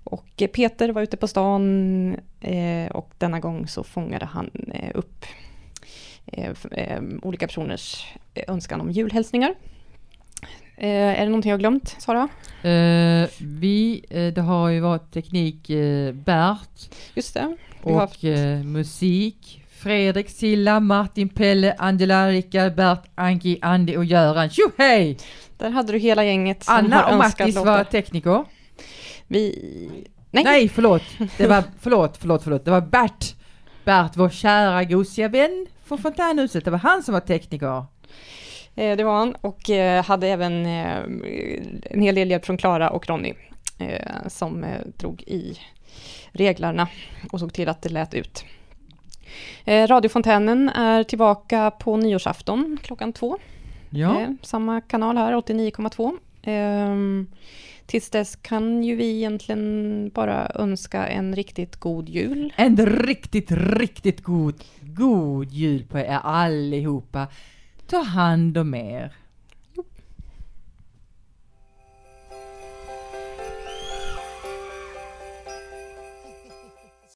Och 0.04 0.42
eh, 0.42 0.48
Peter 0.48 0.88
var 0.88 1.02
ute 1.02 1.16
på 1.16 1.28
stan 1.28 2.16
och 2.90 3.10
denna 3.18 3.40
gång 3.40 3.66
så 3.68 3.84
fångade 3.84 4.24
han 4.24 4.50
upp 4.94 5.24
ehm, 6.26 7.20
olika 7.22 7.46
personers 7.46 8.14
önskan 8.34 8.80
om 8.80 8.90
julhälsningar 8.90 9.54
är 10.76 11.20
det 11.20 11.26
någonting 11.26 11.50
jag 11.50 11.60
glömt, 11.60 11.96
Sara? 11.98 12.28
Uh, 12.64 13.28
vi, 13.38 14.04
uh, 14.14 14.32
det 14.32 14.40
har 14.40 14.68
ju 14.68 14.80
varit 14.80 15.12
teknik 15.12 15.70
Bert. 16.12 16.90
Just 17.14 17.34
det. 17.34 17.56
Vi 17.82 17.92
och 17.92 18.00
haft... 18.00 18.22
musik. 18.64 19.62
Fredrik, 19.78 20.30
Silla, 20.30 20.80
Martin, 20.80 21.28
Pelle, 21.28 21.74
Angela, 21.78 22.28
Rickard, 22.28 22.74
Bert, 22.74 23.02
Anki, 23.14 23.58
Andy 23.62 23.96
och 23.96 24.04
Göran. 24.04 24.50
Tjohej! 24.50 25.18
Där 25.58 25.70
hade 25.70 25.92
du 25.92 25.98
hela 25.98 26.24
gänget 26.24 26.64
som 26.64 26.74
Anna 26.74 26.96
har 26.96 27.12
och 27.12 27.18
Mattis 27.18 27.54
låtar. 27.54 27.76
var 27.76 27.84
tekniker. 27.84 28.44
Vi... 29.26 29.90
Nej. 30.30 30.44
Nej, 30.44 30.68
förlåt. 30.68 31.02
Det 31.38 31.46
var, 31.46 31.64
förlåt, 31.80 32.16
förlåt, 32.16 32.42
förlåt. 32.42 32.64
Det 32.64 32.70
var 32.70 32.80
Bert. 32.80 33.34
Bert, 33.84 34.12
vår 34.14 34.28
kära 34.28 34.84
gosiga 34.84 35.28
vän 35.28 35.66
från 35.84 35.98
fontänhuset. 35.98 36.64
Det 36.64 36.70
var 36.70 36.78
han 36.78 37.02
som 37.02 37.14
var 37.14 37.20
tekniker. 37.20 37.84
Eh, 38.76 38.96
Det 38.96 39.04
var 39.04 39.18
han 39.18 39.34
och 39.34 39.70
eh, 39.70 40.04
hade 40.04 40.28
även 40.28 40.66
eh, 40.66 40.96
en 41.90 42.02
hel 42.02 42.14
del 42.14 42.30
hjälp 42.30 42.44
från 42.46 42.56
Klara 42.56 42.90
och 42.90 43.08
Ronny 43.08 43.34
som 44.26 44.64
drog 44.96 45.22
i 45.22 45.58
reglarna 46.32 46.88
och 47.32 47.40
såg 47.40 47.52
till 47.52 47.68
att 47.68 47.82
det 47.82 47.88
lät 47.88 48.14
ut. 48.14 48.44
Radiofontänen 49.64 50.68
är 50.68 51.04
tillbaka 51.04 51.70
på 51.70 51.96
nyårsafton 51.96 52.78
klockan 52.82 53.12
två. 53.12 53.38
Ja. 53.90 54.26
Samma 54.42 54.80
kanal 54.80 55.16
här, 55.16 55.32
89,2. 55.32 56.18
Ehm, 56.42 57.26
Tills 57.86 58.10
dess 58.10 58.36
kan 58.36 58.82
ju 58.84 58.96
vi 58.96 59.16
egentligen 59.16 60.10
bara 60.14 60.50
önska 60.54 61.06
en 61.06 61.36
riktigt 61.36 61.76
god 61.76 62.08
jul. 62.08 62.52
En 62.56 62.86
riktigt, 62.86 63.50
riktigt 63.50 64.22
god, 64.22 64.64
god 64.80 65.52
jul 65.52 65.84
på 65.84 65.98
er 65.98 66.20
allihopa. 66.22 67.26
Ta 67.86 68.02
hand 68.02 68.56
om 68.58 68.74
er. 68.74 69.12